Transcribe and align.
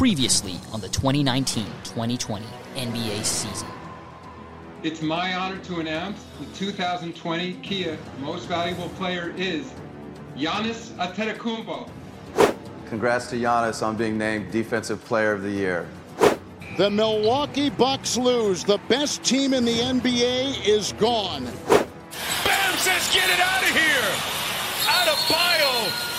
Previously 0.00 0.54
on 0.72 0.80
the 0.80 0.88
2019 0.88 1.66
2020 1.84 2.46
NBA 2.74 3.22
season. 3.22 3.68
It's 4.82 5.02
my 5.02 5.34
honor 5.34 5.58
to 5.58 5.80
announce 5.80 6.24
the 6.38 6.46
2020 6.56 7.52
Kia 7.56 7.98
Most 8.18 8.46
Valuable 8.46 8.88
Player 8.96 9.34
is 9.36 9.70
Giannis 10.38 10.92
Antetokounmpo. 10.92 11.86
Congrats 12.86 13.28
to 13.28 13.36
Giannis 13.36 13.86
on 13.86 13.98
being 13.98 14.16
named 14.16 14.50
Defensive 14.50 15.04
Player 15.04 15.34
of 15.34 15.42
the 15.42 15.50
Year. 15.50 15.86
The 16.78 16.88
Milwaukee 16.88 17.68
Bucks 17.68 18.16
lose. 18.16 18.64
The 18.64 18.78
best 18.88 19.22
team 19.22 19.52
in 19.52 19.66
the 19.66 19.80
NBA 19.80 20.66
is 20.66 20.94
gone. 20.94 21.44
Bam 21.44 22.78
says, 22.78 23.12
get 23.12 23.28
it 23.28 23.38
out 23.38 23.62
of 23.62 23.76
here. 23.76 24.14
Adebayo. 24.86 26.09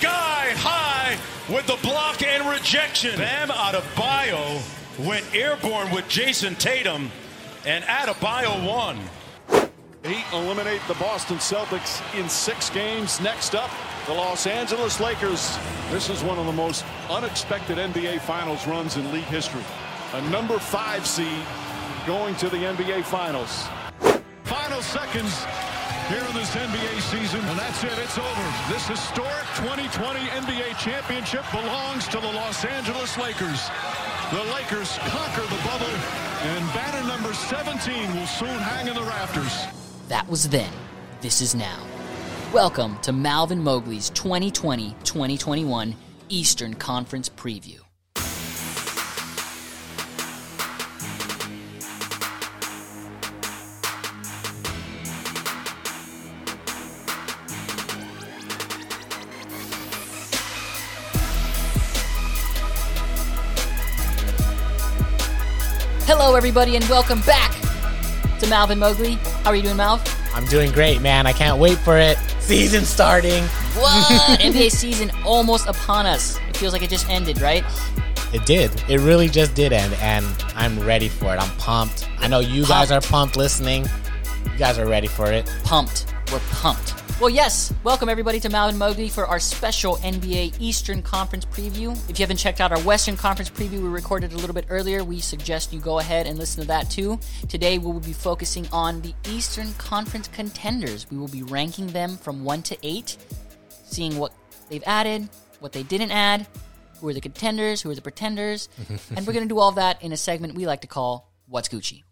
Sky 0.00 0.54
high 0.56 1.18
with 1.54 1.66
the 1.66 1.76
block 1.86 2.22
and 2.22 2.48
rejection. 2.48 3.18
Bam 3.18 3.48
Adebayo 3.48 4.62
went 5.06 5.26
airborne 5.34 5.90
with 5.90 6.08
Jayson 6.08 6.54
Tatum 6.58 7.10
and 7.66 7.84
Adebayo 7.84 8.66
won. 8.66 8.98
Heat 10.02 10.24
eliminate 10.32 10.80
the 10.88 10.94
Boston 10.94 11.36
Celtics 11.36 12.00
in 12.18 12.30
six 12.30 12.70
games. 12.70 13.20
Next 13.20 13.54
up, 13.54 13.70
the 14.06 14.14
Los 14.14 14.46
Angeles 14.46 15.00
Lakers. 15.00 15.58
This 15.90 16.08
is 16.08 16.22
one 16.22 16.38
of 16.38 16.46
the 16.46 16.52
most 16.52 16.82
unexpected 17.10 17.76
NBA 17.76 18.22
Finals 18.22 18.66
runs 18.66 18.96
in 18.96 19.12
league 19.12 19.24
history. 19.24 19.60
A 20.14 20.22
number 20.30 20.58
five 20.58 21.06
seed 21.06 21.44
going 22.06 22.34
to 22.36 22.48
the 22.48 22.56
NBA 22.56 23.04
Finals. 23.04 23.68
Final 24.44 24.80
seconds 24.80 25.44
here 26.10 26.26
in 26.26 26.34
this 26.34 26.50
NBA 26.56 27.00
season. 27.02 27.38
And 27.46 27.56
that's 27.56 27.84
it. 27.84 27.96
It's 28.02 28.18
over. 28.18 28.46
This 28.68 28.86
historic 28.88 29.46
2020 29.62 30.18
NBA 30.42 30.76
championship 30.76 31.44
belongs 31.52 32.08
to 32.08 32.18
the 32.18 32.26
Los 32.26 32.64
Angeles 32.64 33.16
Lakers. 33.16 33.70
The 34.32 34.42
Lakers 34.52 34.98
conquer 34.98 35.42
the 35.42 35.62
bubble, 35.62 35.94
and 36.42 36.74
banner 36.74 37.06
number 37.06 37.32
17 37.32 38.16
will 38.16 38.26
soon 38.26 38.48
hang 38.48 38.88
in 38.88 38.94
the 38.94 39.02
rafters. 39.02 39.66
That 40.08 40.28
was 40.28 40.48
then. 40.48 40.72
This 41.20 41.40
is 41.40 41.54
now. 41.54 41.78
Welcome 42.52 42.98
to 43.02 43.12
Malvin 43.12 43.62
Mowgli's 43.62 44.10
2020 44.10 44.96
2021 45.04 45.94
Eastern 46.28 46.74
Conference 46.74 47.28
Preview. 47.28 47.89
Hello, 66.30 66.38
everybody, 66.38 66.76
and 66.76 66.88
welcome 66.88 67.20
back 67.22 67.50
to 68.38 68.46
Malvin 68.46 68.78
Mowgli. 68.78 69.14
How 69.42 69.50
are 69.50 69.56
you 69.56 69.62
doing, 69.62 69.74
Malv? 69.74 70.00
I'm 70.32 70.44
doing 70.44 70.70
great, 70.70 71.02
man. 71.02 71.26
I 71.26 71.32
can't 71.32 71.58
wait 71.58 71.76
for 71.78 71.98
it. 71.98 72.16
Season 72.38 72.84
starting. 72.84 73.42
What? 73.74 74.38
NBA 74.40 74.70
season 74.70 75.10
almost 75.26 75.66
upon 75.66 76.06
us. 76.06 76.38
It 76.48 76.56
feels 76.56 76.72
like 76.72 76.82
it 76.82 76.88
just 76.88 77.10
ended, 77.10 77.40
right? 77.40 77.64
It 78.32 78.46
did. 78.46 78.70
It 78.88 79.00
really 79.00 79.28
just 79.28 79.56
did 79.56 79.72
end, 79.72 79.92
and 79.94 80.24
I'm 80.54 80.78
ready 80.78 81.08
for 81.08 81.34
it. 81.34 81.42
I'm 81.42 81.50
pumped. 81.56 82.08
I 82.20 82.28
know 82.28 82.38
you 82.38 82.64
guys 82.64 82.92
are 82.92 83.00
pumped 83.00 83.36
listening. 83.36 83.86
You 84.44 84.56
guys 84.56 84.78
are 84.78 84.86
ready 84.86 85.08
for 85.08 85.32
it. 85.32 85.52
Pumped. 85.64 86.14
We're 86.30 86.38
pumped. 86.52 86.94
Well, 87.20 87.28
yes. 87.28 87.70
Welcome 87.84 88.08
everybody 88.08 88.40
to 88.40 88.48
Malvin 88.48 88.78
Mowgli 88.78 89.10
for 89.10 89.26
our 89.26 89.38
special 89.38 89.96
NBA 89.96 90.56
Eastern 90.58 91.02
Conference 91.02 91.44
preview. 91.44 91.92
If 92.08 92.18
you 92.18 92.22
haven't 92.22 92.38
checked 92.38 92.62
out 92.62 92.72
our 92.72 92.80
Western 92.80 93.14
Conference 93.14 93.50
preview, 93.50 93.82
we 93.82 93.90
recorded 93.90 94.32
a 94.32 94.36
little 94.36 94.54
bit 94.54 94.64
earlier. 94.70 95.04
We 95.04 95.20
suggest 95.20 95.70
you 95.70 95.80
go 95.80 95.98
ahead 95.98 96.26
and 96.26 96.38
listen 96.38 96.62
to 96.62 96.68
that 96.68 96.88
too. 96.88 97.20
Today, 97.46 97.76
we 97.76 97.92
will 97.92 98.00
be 98.00 98.14
focusing 98.14 98.66
on 98.72 99.02
the 99.02 99.12
Eastern 99.28 99.70
Conference 99.74 100.28
contenders. 100.28 101.10
We 101.10 101.18
will 101.18 101.28
be 101.28 101.42
ranking 101.42 101.88
them 101.88 102.16
from 102.16 102.42
one 102.42 102.62
to 102.62 102.78
eight, 102.82 103.18
seeing 103.84 104.16
what 104.16 104.32
they've 104.70 104.84
added, 104.86 105.28
what 105.58 105.72
they 105.72 105.82
didn't 105.82 106.12
add, 106.12 106.46
who 107.00 107.08
are 107.10 107.12
the 107.12 107.20
contenders, 107.20 107.82
who 107.82 107.90
are 107.90 107.94
the 107.94 108.00
pretenders, 108.00 108.70
and 109.14 109.26
we're 109.26 109.34
going 109.34 109.46
to 109.46 109.54
do 109.54 109.58
all 109.58 109.72
that 109.72 110.02
in 110.02 110.12
a 110.12 110.16
segment 110.16 110.54
we 110.54 110.64
like 110.64 110.80
to 110.80 110.86
call 110.86 111.30
"What's 111.46 111.68
Gucci." 111.68 112.02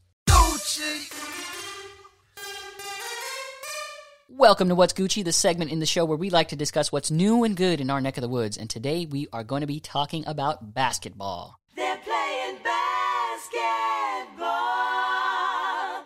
Welcome 4.38 4.68
to 4.68 4.76
What's 4.76 4.92
Gucci, 4.92 5.24
the 5.24 5.32
segment 5.32 5.72
in 5.72 5.80
the 5.80 5.84
show 5.84 6.04
where 6.04 6.16
we 6.16 6.30
like 6.30 6.46
to 6.50 6.56
discuss 6.56 6.92
what's 6.92 7.10
new 7.10 7.42
and 7.42 7.56
good 7.56 7.80
in 7.80 7.90
our 7.90 8.00
neck 8.00 8.16
of 8.16 8.20
the 8.20 8.28
woods. 8.28 8.56
And 8.56 8.70
today 8.70 9.04
we 9.04 9.26
are 9.32 9.42
going 9.42 9.62
to 9.62 9.66
be 9.66 9.80
talking 9.80 10.24
about 10.28 10.74
basketball. 10.74 11.58
They're 11.74 11.96
playing 11.96 12.58
basketball. 12.62 14.46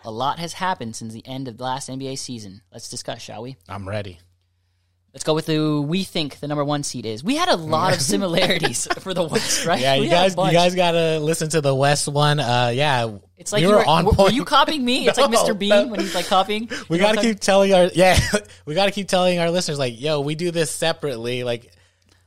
A 0.03 0.09
lot 0.11 0.39
has 0.39 0.53
happened 0.53 0.95
since 0.95 1.13
the 1.13 1.27
end 1.27 1.47
of 1.47 1.59
the 1.59 1.63
last 1.63 1.87
NBA 1.87 2.17
season. 2.17 2.63
Let's 2.71 2.89
discuss, 2.89 3.21
shall 3.21 3.43
we? 3.43 3.55
I'm 3.69 3.87
ready. 3.87 4.17
Let's 5.13 5.23
go 5.23 5.35
with 5.35 5.45
the 5.45 5.79
we 5.79 6.03
think 6.03 6.39
the 6.39 6.47
number 6.47 6.65
one 6.65 6.81
seed 6.81 7.05
is. 7.05 7.23
We 7.23 7.35
had 7.35 7.47
a 7.47 7.55
lot 7.55 7.93
of 7.93 8.01
similarities 8.13 8.87
for 8.99 9.13
the 9.13 9.23
West, 9.23 9.63
right? 9.65 9.79
Yeah, 9.79 9.93
you 9.93 10.09
guys, 10.09 10.35
you 10.35 10.51
guys 10.51 10.73
gotta 10.73 11.19
listen 11.19 11.49
to 11.49 11.61
the 11.61 11.73
West 11.75 12.07
one. 12.07 12.39
Uh, 12.39 12.71
yeah, 12.73 13.17
It's 13.37 13.51
like 13.51 13.59
we 13.59 13.67
you 13.67 13.73
were, 13.73 13.77
were, 13.79 13.85
on 13.85 14.05
point. 14.05 14.17
were 14.17 14.31
you 14.31 14.43
copying 14.43 14.83
me? 14.83 15.07
It's 15.07 15.19
like 15.19 15.29
Mr. 15.39 15.57
Bean 15.57 15.69
no. 15.69 15.87
when 15.87 15.99
he's 15.99 16.15
like 16.15 16.25
copying. 16.25 16.67
we 16.89 16.97
You 16.97 17.03
gotta 17.03 17.21
keep 17.21 17.39
telling 17.39 17.71
our 17.75 17.91
yeah, 17.93 18.19
we 18.65 18.73
gotta 18.73 18.91
keep 18.91 19.07
telling 19.07 19.37
our 19.37 19.51
listeners 19.51 19.77
like, 19.77 20.01
yo, 20.01 20.19
we 20.21 20.33
do 20.33 20.49
this 20.49 20.71
separately, 20.71 21.43
like, 21.43 21.71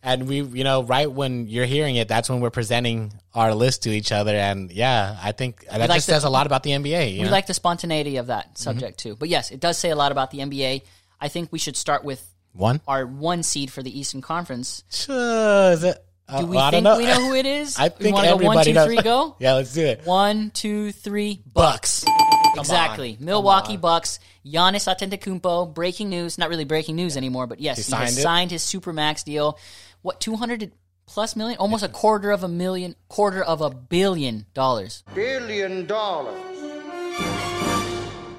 and 0.04 0.28
we, 0.28 0.42
you 0.42 0.62
know, 0.62 0.84
right 0.84 1.10
when 1.10 1.48
you're 1.48 1.66
hearing 1.66 1.96
it, 1.96 2.06
that's 2.06 2.30
when 2.30 2.38
we're 2.38 2.50
presenting 2.50 3.12
our 3.34 3.52
list 3.52 3.82
to 3.82 3.90
each 3.90 4.12
other, 4.12 4.36
and 4.36 4.70
yeah, 4.70 5.18
I 5.20 5.32
think 5.32 5.64
that 5.66 5.80
like 5.80 5.90
just 5.90 6.06
the- 6.06 6.12
says 6.12 6.22
a 6.22 6.30
lot 6.30 6.46
about 6.46 6.62
the 6.62 6.70
NBA. 6.70 7.14
You 7.14 7.18
We 7.18 7.24
know? 7.24 7.30
like 7.32 7.48
the 7.48 7.54
spontaneity 7.54 8.18
of 8.18 8.26
Mm-hmm. 8.26 8.30
that 8.52 8.58
subject 8.58 8.98
too. 9.00 9.16
But 9.16 9.28
yes, 9.28 9.50
it 9.50 9.58
does 9.58 9.76
say 9.76 9.90
a 9.90 9.96
lot 9.96 10.12
about 10.12 10.30
the 10.30 10.38
NBA. 10.38 10.82
I 11.20 11.26
think 11.26 11.50
we 11.50 11.58
should 11.58 11.76
start 11.76 12.04
with 12.04 12.24
one. 12.56 12.80
our 12.88 13.06
one 13.06 13.42
seed 13.42 13.70
for 13.70 13.82
the 13.82 13.98
Eastern 13.98 14.20
Conference. 14.22 14.84
Sure, 14.90 15.72
is 15.72 15.84
it? 15.84 16.02
Uh, 16.28 16.40
Do 16.40 16.46
we 16.46 16.56
well, 16.56 16.64
I 16.64 16.70
don't 16.72 16.82
think 16.84 16.98
we 16.98 17.04
know 17.04 17.28
who 17.28 17.34
it 17.36 17.46
is? 17.46 17.76
I 17.78 17.84
We 17.84 17.90
think 18.04 18.14
wanna 18.16 18.28
go 18.28 18.34
one, 18.34 18.44
everybody 18.58 18.70
two, 18.70 18.74
knows. 18.74 18.86
three, 18.86 19.02
go? 19.02 19.36
yeah, 19.40 19.52
let's 19.54 19.72
do 19.72 19.84
it. 19.84 20.04
One, 20.04 20.50
two, 20.50 20.90
three, 20.92 21.40
Bucks. 21.52 22.04
exactly. 22.56 23.16
Milwaukee 23.20 23.76
Bucks. 23.76 24.18
Giannis 24.44 24.86
Antetokounmpo. 24.92 25.72
Breaking 25.74 26.08
news. 26.08 26.36
Not 26.38 26.48
really 26.48 26.64
breaking 26.64 26.96
news 26.96 27.16
anymore, 27.16 27.46
but 27.46 27.60
yes, 27.60 27.76
He 27.76 27.82
he, 27.82 27.96
has 27.96 28.08
signed 28.08 28.18
it. 28.18 28.22
signed 28.22 28.50
his 28.50 28.62
supermax 28.62 29.22
deal. 29.24 29.58
What 30.02 30.20
two 30.20 30.34
hundred 30.36 30.72
plus 31.06 31.36
million? 31.36 31.58
Almost 31.58 31.84
a 31.84 31.88
quarter 31.88 32.30
of 32.32 32.42
a 32.42 32.48
million, 32.48 32.96
quarter 33.08 33.42
of 33.42 33.60
a 33.60 33.70
billion 33.70 34.46
dollars. 34.54 35.04
Billion 35.14 35.86
dollars. 35.86 36.40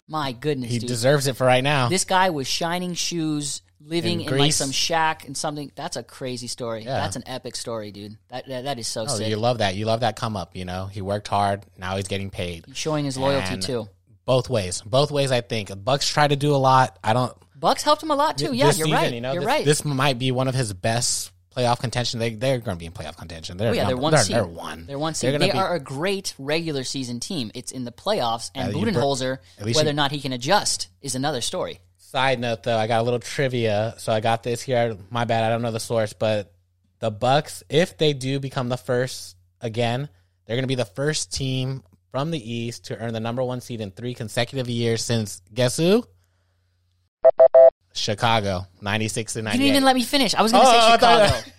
My 0.10 0.32
goodness, 0.32 0.72
He 0.72 0.80
dude. 0.80 0.88
deserves 0.88 1.28
it 1.28 1.36
for 1.36 1.46
right 1.46 1.64
now. 1.64 1.90
this 1.90 2.06
guy 2.06 2.30
was 2.30 2.48
shining 2.48 2.94
shoes, 2.94 3.62
living 3.80 4.22
In 4.22 4.30
in, 4.34 4.38
like 4.40 4.54
some 4.54 4.72
shack 4.72 5.26
and 5.28 5.36
something. 5.38 5.72
That's 5.76 5.98
a 5.98 6.04
crazy 6.04 6.48
story. 6.48 6.84
Yeah. 6.84 6.98
That's 6.98 7.16
an 7.16 7.24
epic 7.26 7.56
story, 7.56 7.92
dude. 7.92 8.18
That 8.30 8.48
that, 8.48 8.64
that 8.66 8.80
is 8.80 8.88
so 8.88 9.04
Oh, 9.04 9.08
sick. 9.08 9.28
you 9.30 9.38
love 9.38 9.60
that. 9.60 9.76
You 9.76 9.86
love 9.86 10.02
that 10.02 10.16
come 10.16 10.36
up. 10.36 10.56
You 10.56 10.66
know, 10.66 10.88
he 10.88 11.02
worked 11.02 11.28
hard. 11.28 11.66
Now 11.78 11.96
he's 11.98 12.08
getting 12.08 12.30
paid. 12.30 12.66
Showing 12.74 13.06
his 13.06 13.18
loyalty 13.18 13.54
And 13.54 13.62
too. 13.62 13.88
Both 14.26 14.50
ways. 14.50 14.82
Both 14.82 15.12
ways. 15.12 15.32
I 15.32 15.42
think 15.42 15.72
Bucks 15.86 16.10
try 16.10 16.28
to 16.28 16.36
do 16.36 16.54
a 16.54 16.58
lot. 16.58 16.98
I 17.04 17.14
don't. 17.14 17.34
Bucks 17.56 17.82
helped 17.84 18.04
him 18.04 18.12
a 18.12 18.16
lot 18.16 18.38
too. 18.38 18.54
Yeah, 18.54 18.66
you're 18.66 18.74
season, 18.74 18.92
right. 18.92 19.14
You 19.14 19.22
know, 19.22 19.32
you're 19.34 19.42
this, 19.42 19.48
right. 19.48 19.66
This 19.66 19.86
might 19.86 20.20
be 20.20 20.32
one 20.32 20.48
of 20.48 20.54
his 20.54 20.74
best 20.74 21.32
playoff 21.56 21.80
contention. 21.80 22.20
They 22.20 22.36
they're 22.36 22.60
going 22.60 22.76
to 22.78 22.80
be 22.80 22.86
in 22.86 22.92
playoff 22.92 23.18
contention. 23.18 23.58
They're 23.58 23.70
Oh 23.70 23.74
yeah, 23.74 23.86
they're 23.88 23.98
one 23.98 24.12
they're, 24.14 24.22
seed. 24.22 24.36
They're 24.36 24.46
one. 24.46 24.86
They're 24.86 25.00
one 25.00 25.14
seed. 25.16 25.32
gonna 25.32 25.46
They 25.46 25.52
be- 25.54 25.58
are 25.58 25.74
a 25.74 25.80
great 25.80 26.36
regular 26.38 26.84
season 26.84 27.20
team. 27.20 27.50
It's 27.56 27.72
in 27.72 27.84
the 27.86 27.92
playoffs, 27.92 28.52
and 28.54 28.72
Yeah, 28.74 28.78
you 28.80 28.86
br- 28.86 28.92
Budenholzer, 28.92 29.38
whether 29.60 29.72
you- 29.86 29.90
or 29.90 29.94
not 29.94 30.12
he 30.12 30.20
can 30.20 30.34
adjust, 30.34 30.90
is 31.02 31.16
another 31.16 31.42
story. 31.42 31.80
Side 32.10 32.40
note 32.40 32.64
though, 32.64 32.78
I 32.78 32.88
got 32.88 33.02
a 33.02 33.04
little 33.04 33.20
trivia. 33.20 33.96
So 33.98 34.14
I 34.14 34.22
got 34.22 34.42
this 34.42 34.62
here. 34.62 34.96
My 35.10 35.26
bad. 35.26 35.44
I 35.44 35.50
don't 35.50 35.62
know 35.62 35.72
the 35.72 35.80
source, 35.82 36.14
but 36.14 36.54
the 37.00 37.12
Bucks, 37.12 37.64
if 37.68 37.98
they 37.98 38.14
do 38.14 38.40
become 38.40 38.70
the 38.70 38.78
first 38.78 39.36
again, 39.60 40.08
they're 40.46 40.56
going 40.56 40.64
to 40.64 40.68
be 40.68 40.76
the 40.76 40.86
first 40.86 41.34
team 41.34 41.84
from 42.12 42.32
the 42.32 42.40
East 42.40 42.86
to 42.86 42.98
earn 42.98 43.12
the 43.12 43.20
number 43.20 43.44
one 43.44 43.60
seed 43.60 43.82
in 43.82 43.92
three 43.92 44.14
consecutive 44.14 44.70
years 44.70 45.04
since 45.04 45.42
guess 45.54 45.76
who? 45.76 46.06
Chicago, 47.94 48.66
ninety 48.80 49.10
six 49.10 49.36
and 49.36 49.46
You 49.48 49.52
didn't 49.52 49.66
even 49.68 49.84
let 49.84 49.96
me 49.96 50.04
finish. 50.06 50.34
I 50.34 50.42
was 50.44 50.54
going 50.54 50.64
to 50.64 50.70
Oh, 50.70 50.72
say 50.72 50.80
I 50.80 50.92
Chicago. 50.94 51.52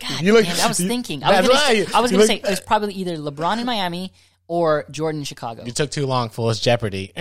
God 0.00 0.20
You 0.22 0.32
look- 0.32 0.44
damn, 0.44 0.60
I 0.60 0.66
was 0.66 0.78
thinking. 0.78 1.22
I 1.22 1.28
was 1.28 1.36
that's 1.36 1.48
gonna 1.48 1.60
right. 1.78 1.86
say, 1.88 1.94
I 1.94 2.00
was 2.00 2.10
going 2.10 2.26
to 2.26 2.32
look- 2.32 2.42
say 2.42 2.48
it 2.48 2.50
was 2.50 2.60
probably 2.60 2.94
either 2.94 3.16
LeBron 3.16 3.60
in 3.60 3.66
Miami 3.66 4.12
or 4.46 4.84
Jordan 4.90 5.24
Chicago. 5.24 5.64
You 5.64 5.72
took 5.72 5.90
too 5.90 6.06
long, 6.06 6.28
fool. 6.28 6.50
It's 6.50 6.60
Jeopardy. 6.60 7.12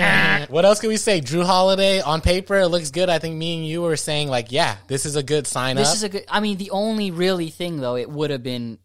what 0.49 0.65
else 0.65 0.79
can 0.79 0.89
we 0.89 0.97
say? 0.97 1.21
Jrue 1.21 1.45
Holiday 1.45 2.01
on 2.01 2.21
paper 2.21 2.57
it 2.59 2.67
looks 2.67 2.91
good. 2.91 3.09
I 3.09 3.19
think 3.19 3.35
me 3.37 3.57
and 3.57 3.65
you 3.65 3.81
were 3.81 3.95
saying 3.97 4.27
like, 4.27 4.51
yeah, 4.51 4.77
this 4.87 5.05
is 5.05 5.15
a 5.15 5.23
good 5.23 5.47
sign 5.47 5.75
This 5.77 5.89
up. 5.89 5.95
is 5.95 6.03
a 6.03 6.09
good. 6.09 6.25
I 6.29 6.39
mean, 6.39 6.57
the 6.57 6.71
only 6.71 7.11
really 7.11 7.49
thing 7.49 7.77
though, 7.79 7.95
it 7.95 8.09
would 8.09 8.29
have 8.29 8.43
been 8.43 8.77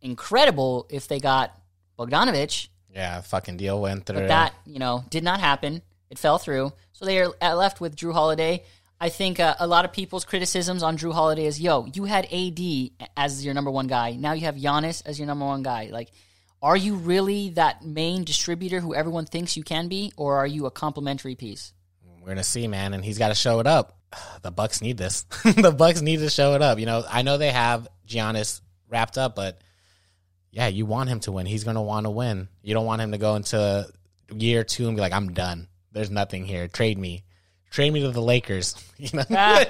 incredible 0.00 0.86
if 0.90 1.08
they 1.08 1.18
got 1.20 1.56
Bogdanovich, 1.98 2.68
yeah, 2.94 3.20
fucking 3.20 3.56
deal 3.56 3.80
went 3.80 4.06
through. 4.06 4.20
but 4.20 4.28
that 4.28 4.54
you 4.66 4.78
know 4.78 5.04
did 5.10 5.24
not 5.24 5.40
happen. 5.40 5.82
It 6.10 6.18
fell 6.18 6.38
through, 6.38 6.72
so 6.92 7.04
they 7.04 7.20
are 7.20 7.54
left 7.54 7.80
with 7.80 7.96
Jrue 7.96 8.12
Holiday. 8.12 8.64
I 9.00 9.08
think 9.10 9.40
uh, 9.40 9.54
a 9.58 9.66
lot 9.66 9.84
of 9.84 9.92
people's 9.92 10.24
criticisms 10.24 10.82
on 10.82 10.96
Jrue 10.96 11.12
Holiday 11.12 11.44
is, 11.44 11.60
yo, 11.60 11.86
you 11.92 12.04
had 12.04 12.26
AD 12.32 12.60
as 13.16 13.44
your 13.44 13.52
number 13.52 13.70
one 13.70 13.88
guy. 13.88 14.12
Now 14.12 14.32
you 14.32 14.42
have 14.42 14.54
Giannis 14.54 15.02
as 15.04 15.18
your 15.18 15.26
number 15.26 15.44
one 15.44 15.62
guy. 15.62 15.90
Like, 15.92 16.10
are 16.62 16.76
you 16.76 16.94
really 16.96 17.50
that 17.50 17.84
main 17.84 18.24
distributor 18.24 18.80
who 18.80 18.94
everyone 18.94 19.26
thinks 19.26 19.56
you 19.56 19.62
can 19.62 19.88
be, 19.88 20.12
or 20.16 20.36
are 20.36 20.46
you 20.46 20.66
a 20.66 20.70
complementary 20.70 21.34
piece? 21.34 21.72
We're 22.20 22.28
gonna 22.28 22.42
see, 22.44 22.66
man, 22.66 22.92
and 22.94 23.04
he's 23.04 23.18
got 23.18 23.28
to 23.28 23.34
show 23.34 23.60
it 23.60 23.66
up. 23.66 23.98
The 24.42 24.50
Bucks 24.50 24.80
need 24.82 24.96
this. 24.96 25.22
the 25.44 25.72
Bucks 25.76 26.00
need 26.00 26.18
to 26.18 26.30
show 26.30 26.54
it 26.54 26.62
up. 26.62 26.78
You 26.78 26.86
know, 26.86 27.04
I 27.08 27.22
know 27.22 27.38
they 27.38 27.50
have 27.52 27.86
Giannis 28.08 28.60
wrapped 28.88 29.16
up, 29.18 29.34
but 29.36 29.60
yeah, 30.50 30.68
you 30.68 30.86
want 30.86 31.08
him 31.08 31.20
to 31.20 31.32
win. 31.32 31.46
He's 31.46 31.64
gonna 31.64 31.82
want 31.82 32.06
to 32.06 32.10
win. 32.10 32.48
You 32.62 32.74
don't 32.74 32.86
want 32.86 33.00
him 33.02 33.12
to 33.12 33.18
go 33.18 33.34
into 33.36 33.86
year 34.34 34.64
two 34.64 34.86
and 34.88 34.96
be 34.96 35.00
like, 35.00 35.12
"I'm 35.12 35.32
done. 35.34 35.68
There's 35.92 36.10
nothing 36.10 36.46
here. 36.46 36.66
Trade 36.68 36.98
me, 36.98 37.24
trade 37.70 37.92
me 37.92 38.00
to 38.00 38.10
the 38.10 38.22
Lakers." 38.22 38.74
You 38.98 39.10
know, 39.12 39.24
Ah. 39.30 39.64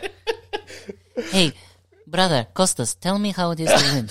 hey, 1.30 1.52
brother, 2.06 2.46
Costas, 2.54 2.94
tell 2.94 3.18
me 3.18 3.32
how 3.32 3.50
it 3.50 3.60
is 3.60 3.68
to 3.70 3.76
win. 3.94 4.10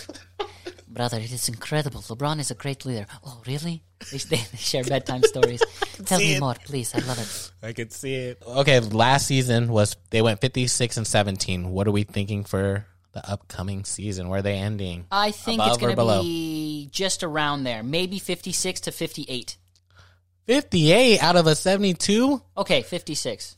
Brother, 0.96 1.18
it 1.20 1.32
is 1.32 1.48
incredible. 1.50 2.02
LeBron 2.02 2.40
is 2.40 2.50
a 2.50 2.56
great 2.56 2.86
leader. 2.86 3.06
Oh, 3.24 3.42
really? 3.46 3.84
They, 4.12 4.18
they, 4.18 4.38
they 4.38 4.58
share 4.58 4.84
bedtime 4.84 5.22
stories. 5.24 5.62
tell 6.06 6.20
me 6.20 6.36
it. 6.36 6.40
more, 6.40 6.56
please. 6.66 6.96
I 6.96 7.00
love 7.00 7.20
it. 7.20 7.52
I 7.68 7.74
could 7.74 7.92
see 7.94 8.16
it. 8.16 8.42
Okay, 8.48 8.80
last 8.80 9.28
season 9.28 9.68
was 9.68 9.96
they 10.10 10.22
went 10.22 10.42
56 10.42 10.98
and 10.98 11.06
17. 11.06 11.70
What 11.70 11.88
are 11.88 11.92
we 11.92 12.04
thinking 12.04 12.44
for 12.46 12.86
the 13.12 13.30
upcoming 13.30 13.84
season? 13.86 14.30
Where 14.30 14.40
are 14.40 14.42
they 14.42 14.56
ending? 14.56 15.06
I 15.12 15.32
think 15.32 15.60
Above 15.62 15.70
it's 15.70 15.78
going 15.78 15.92
or 15.94 15.96
to 15.96 16.02
below? 16.02 16.22
be 16.24 16.90
just 16.92 17.24
around 17.24 17.64
there, 17.64 17.84
maybe 17.84 18.18
56 18.20 18.80
to 18.82 18.92
58. 18.92 19.58
58 20.48 21.24
out 21.24 21.36
of 21.36 21.48
a 21.48 21.56
72. 21.56 22.42
Okay, 22.58 22.82
56. 22.84 23.58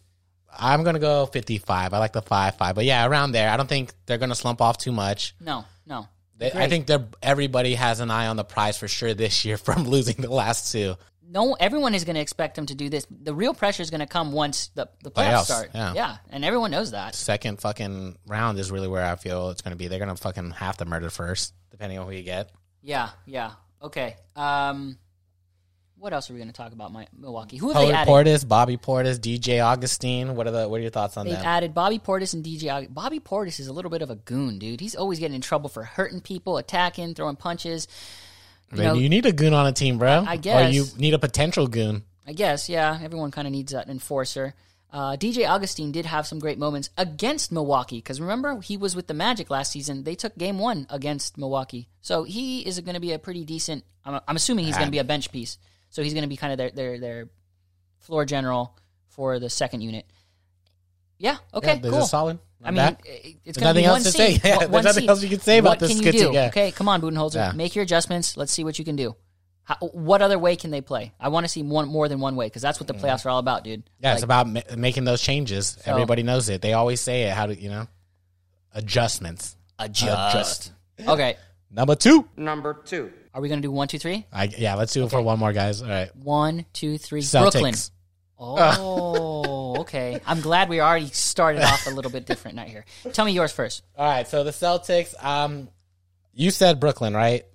I'm 0.59 0.83
gonna 0.83 0.99
go 0.99 1.25
55. 1.27 1.93
I 1.93 1.97
like 1.99 2.13
the 2.13 2.21
five 2.21 2.55
five, 2.55 2.73
but 2.73 2.85
yeah, 2.85 3.05
around 3.05 3.31
there. 3.33 3.49
I 3.49 3.57
don't 3.57 3.69
think 3.69 3.93
they're 4.05 4.17
gonna 4.17 4.33
slump 4.33 4.61
off 4.61 4.77
too 4.77 4.91
much. 4.91 5.35
No, 5.39 5.65
no. 5.85 6.07
They, 6.37 6.51
I 6.51 6.67
think 6.69 6.85
they're 6.87 7.07
everybody 7.21 7.73
has 7.75 7.99
an 7.99 8.11
eye 8.11 8.27
on 8.27 8.35
the 8.35 8.43
prize 8.43 8.77
for 8.77 8.87
sure 8.87 9.13
this 9.13 9.43
year 9.45 9.57
from 9.67 9.87
losing 9.87 10.15
the 10.17 10.31
last 10.31 10.71
two. 10.71 10.95
No, 11.29 11.55
everyone 11.59 11.93
is 11.93 12.05
going 12.05 12.15
to 12.15 12.21
expect 12.21 12.55
them 12.55 12.65
to 12.67 12.75
do 12.75 12.87
this. 12.89 13.05
The 13.09 13.33
real 13.33 13.53
pressure 13.53 13.83
is 13.83 13.89
going 13.89 13.99
to 13.99 14.05
come 14.07 14.31
once 14.31 14.69
the, 14.75 14.87
the 15.03 15.11
playoffs, 15.11 15.33
Playoffs, 15.33 15.43
start. 15.43 15.71
yeah. 15.73 16.17
and 16.29 16.45
everyone 16.45 16.71
knows 16.71 16.91
that. 16.91 17.15
Second 17.15 17.59
fucking 17.59 18.17
round 18.27 18.57
is 18.59 18.71
really 18.71 18.87
where 18.87 19.03
I 19.03 19.17
feel 19.17 19.49
it's 19.49 19.61
gonna 19.61 19.75
be. 19.75 19.87
They're 19.89 19.99
gonna 19.99 20.15
fucking 20.15 20.51
have 20.51 20.77
to 20.77 20.85
murder 20.85 21.09
first, 21.09 21.53
depending 21.69 21.99
on 21.99 22.05
who 22.05 22.13
you 22.13 22.23
get. 22.23 22.49
Yeah, 22.81 23.09
yeah. 23.25 23.51
Okay. 23.81 24.15
Um, 24.37 24.97
what 25.99 26.13
else 26.13 26.29
are 26.29 26.33
we 26.33 26.39
going 26.39 26.49
to 26.49 26.53
talk 26.55 26.73
about? 26.73 26.91
My 26.91 27.07
Milwaukee. 27.17 27.57
Who 27.57 27.71
have 27.71 27.81
they 27.81 27.91
added? 27.91 28.09
Portis, 28.11 28.47
Bobby 28.47 28.77
Portis, 28.77 29.17
DJ 29.19 29.63
Augustin. 29.63 30.35
What 30.35 30.47
are 30.47 30.51
the 30.51 30.67
what 30.69 30.77
are 30.77 30.81
your 30.81 30.91
thoughts 30.91 31.17
on 31.17 31.25
They've 31.25 31.35
them? 31.35 31.45
added 31.45 31.73
Bobby 31.73 31.99
Portis 31.99 32.33
and 32.33 32.43
DJ. 32.43 32.63
Aug- 32.63 32.93
Bobby 32.93 33.19
Portis 33.19 33.59
is 33.59 33.67
a 33.67 33.73
little 33.73 33.91
bit 33.91 34.01
of 34.01 34.09
a 34.09 34.15
goon, 34.15 34.59
dude. 34.59 34.79
He's 34.79 34.95
always 34.95 35.19
getting 35.19 35.35
in 35.35 35.41
trouble 35.41 35.69
for 35.69 35.83
hurting 35.83 36.21
people, 36.21 36.57
attacking, 36.57 37.15
throwing 37.15 37.35
punches. 37.35 37.87
You 38.71 38.77
Maybe 38.77 38.87
know, 38.87 38.93
you 38.95 39.09
need 39.09 39.25
a 39.25 39.31
goon 39.31 39.53
on 39.53 39.65
a 39.65 39.71
team, 39.71 39.97
bro. 39.97 40.25
I 40.27 40.35
Or 40.35 40.37
guess. 40.37 40.73
you 40.73 40.85
need 40.97 41.13
a 41.13 41.19
potential 41.19 41.67
goon. 41.67 42.03
I 42.27 42.33
guess, 42.33 42.67
yeah. 42.67 42.99
Everyone 43.01 43.31
kind 43.31 43.47
of 43.47 43.53
needs 43.53 43.71
that 43.71 43.87
enforcer. 43.89 44.53
Uh, 44.91 45.15
DJ 45.17 45.47
Augustin 45.47 45.91
did 45.91 46.05
have 46.05 46.25
some 46.27 46.39
great 46.39 46.57
moments 46.57 46.89
against 46.97 47.51
Milwaukee 47.51 47.97
because 47.97 48.21
remember 48.21 48.59
he 48.61 48.77
was 48.77 48.95
with 48.95 49.07
the 49.07 49.13
Magic 49.13 49.49
last 49.49 49.71
season. 49.71 50.03
They 50.03 50.15
took 50.15 50.37
Game 50.37 50.59
One 50.59 50.87
against 50.89 51.37
Milwaukee, 51.37 51.87
so 52.01 52.23
he 52.23 52.61
is 52.65 52.79
going 52.79 52.93
to 52.95 53.01
be 53.01 53.11
a 53.13 53.19
pretty 53.19 53.43
decent. 53.43 53.83
I'm, 54.05 54.19
I'm 54.27 54.35
assuming 54.37 54.65
he's 54.65 54.75
going 54.75 54.87
to 54.87 54.91
be 54.91 54.99
a 54.99 55.03
bench 55.03 55.29
piece, 55.31 55.57
so 55.89 56.03
he's 56.03 56.13
going 56.13 56.23
to 56.23 56.29
be 56.29 56.37
kind 56.37 56.51
of 56.51 56.57
their 56.57 56.71
their 56.71 56.99
their 56.99 57.29
floor 57.99 58.25
general 58.25 58.77
for 59.09 59.39
the 59.39 59.49
second 59.49 59.81
unit. 59.81 60.05
Yeah. 61.17 61.37
Okay. 61.53 61.75
Yeah, 61.75 61.79
this 61.81 61.91
cool. 61.91 62.01
is 62.03 62.09
solid. 62.09 62.39
I 62.63 62.71
Not 62.71 62.73
mean, 62.73 62.75
bad. 62.75 63.35
it's 63.45 63.57
going 63.57 63.73
to 63.73 63.79
be 63.79 63.81
nothing 63.81 63.83
one 63.83 63.95
else 63.95 64.03
to 64.03 64.11
say. 64.11 64.39
Yeah, 64.43 64.57
One- 64.57 64.71
there's 64.71 64.85
nothing 64.85 65.01
seed. 65.01 65.09
else 65.09 65.23
you 65.23 65.29
can 65.29 65.39
say 65.39 65.57
about 65.59 65.69
what 65.69 65.79
this 65.79 65.99
can 65.99 66.03
you 66.03 66.11
do? 66.11 66.31
yeah. 66.33 66.47
Okay, 66.47 66.71
come 66.71 66.89
on, 66.89 67.01
Budenholzer. 67.01 67.35
Yeah. 67.35 67.51
Make 67.53 67.75
your 67.75 67.83
adjustments. 67.83 68.37
Let's 68.37 68.51
see 68.51 68.63
what 68.63 68.79
you 68.79 68.85
can 68.85 68.95
do. 68.95 69.15
How, 69.63 69.75
what 69.81 70.21
other 70.21 70.39
way 70.39 70.55
can 70.55 70.71
they 70.71 70.81
play? 70.81 71.13
I 71.19 71.29
want 71.29 71.43
to 71.43 71.49
see 71.49 71.61
one 71.61 71.87
more 71.89 72.07
than 72.07 72.19
one 72.19 72.35
way 72.35 72.47
because 72.47 72.61
that's 72.61 72.79
what 72.79 72.87
the 72.87 72.93
mm. 72.93 73.01
playoffs 73.01 73.25
are 73.25 73.29
all 73.29 73.39
about, 73.39 73.63
dude. 73.63 73.83
Yeah, 73.99 74.13
it's 74.13 74.23
about 74.23 74.47
ma- 74.47 74.61
making 74.77 75.03
those 75.03 75.21
changes. 75.21 75.77
So- 75.83 75.91
Everybody 75.91 76.23
knows 76.23 76.49
it. 76.49 76.61
They 76.61 76.73
always 76.73 77.01
say 77.01 77.23
it. 77.23 77.33
How 77.33 77.47
to 77.47 77.55
you 77.55 77.69
know 77.69 77.87
adjustments. 78.73 79.55
adjust. 79.77 80.71
Okay, 81.05 81.35
Number 81.69 81.95
two. 81.95 82.27
Number 82.37 82.73
two. 82.73 83.11
Are 83.37 83.41
we 83.41 83.49
gonna 83.49 83.61
do 83.61 83.69
one, 83.69 83.87
two, 83.87 83.99
three? 83.99 84.25
I, 84.33 84.45
yeah, 84.57 84.73
let's 84.73 84.91
do 84.93 85.03
it 85.05 85.11
for 85.11 85.21
one 85.21 85.37
more, 85.37 85.53
guys. 85.53 85.83
All 85.83 85.87
right. 85.87 86.13
One, 86.15 86.65
two, 86.73 86.97
three. 86.97 87.21
Celtics. 87.21 87.51
Brooklyn. 87.51 87.73
Oh, 88.39 89.81
okay. 89.81 90.19
I'm 90.25 90.41
glad 90.41 90.69
we 90.69 90.81
already 90.81 91.07
started 91.07 91.61
off 91.61 91.85
a 91.85 91.91
little 91.91 92.09
bit 92.09 92.25
different 92.25 92.55
night 92.55 92.69
here. 92.69 92.83
Tell 93.13 93.25
me 93.25 93.31
yours 93.31 93.51
first. 93.51 93.83
All 93.95 94.09
right. 94.09 94.27
So 94.27 94.43
the 94.43 94.49
Celtics. 94.49 95.13
Um, 95.23 95.69
you 96.33 96.49
said 96.49 96.79
Brooklyn, 96.79 97.13
right? 97.13 97.45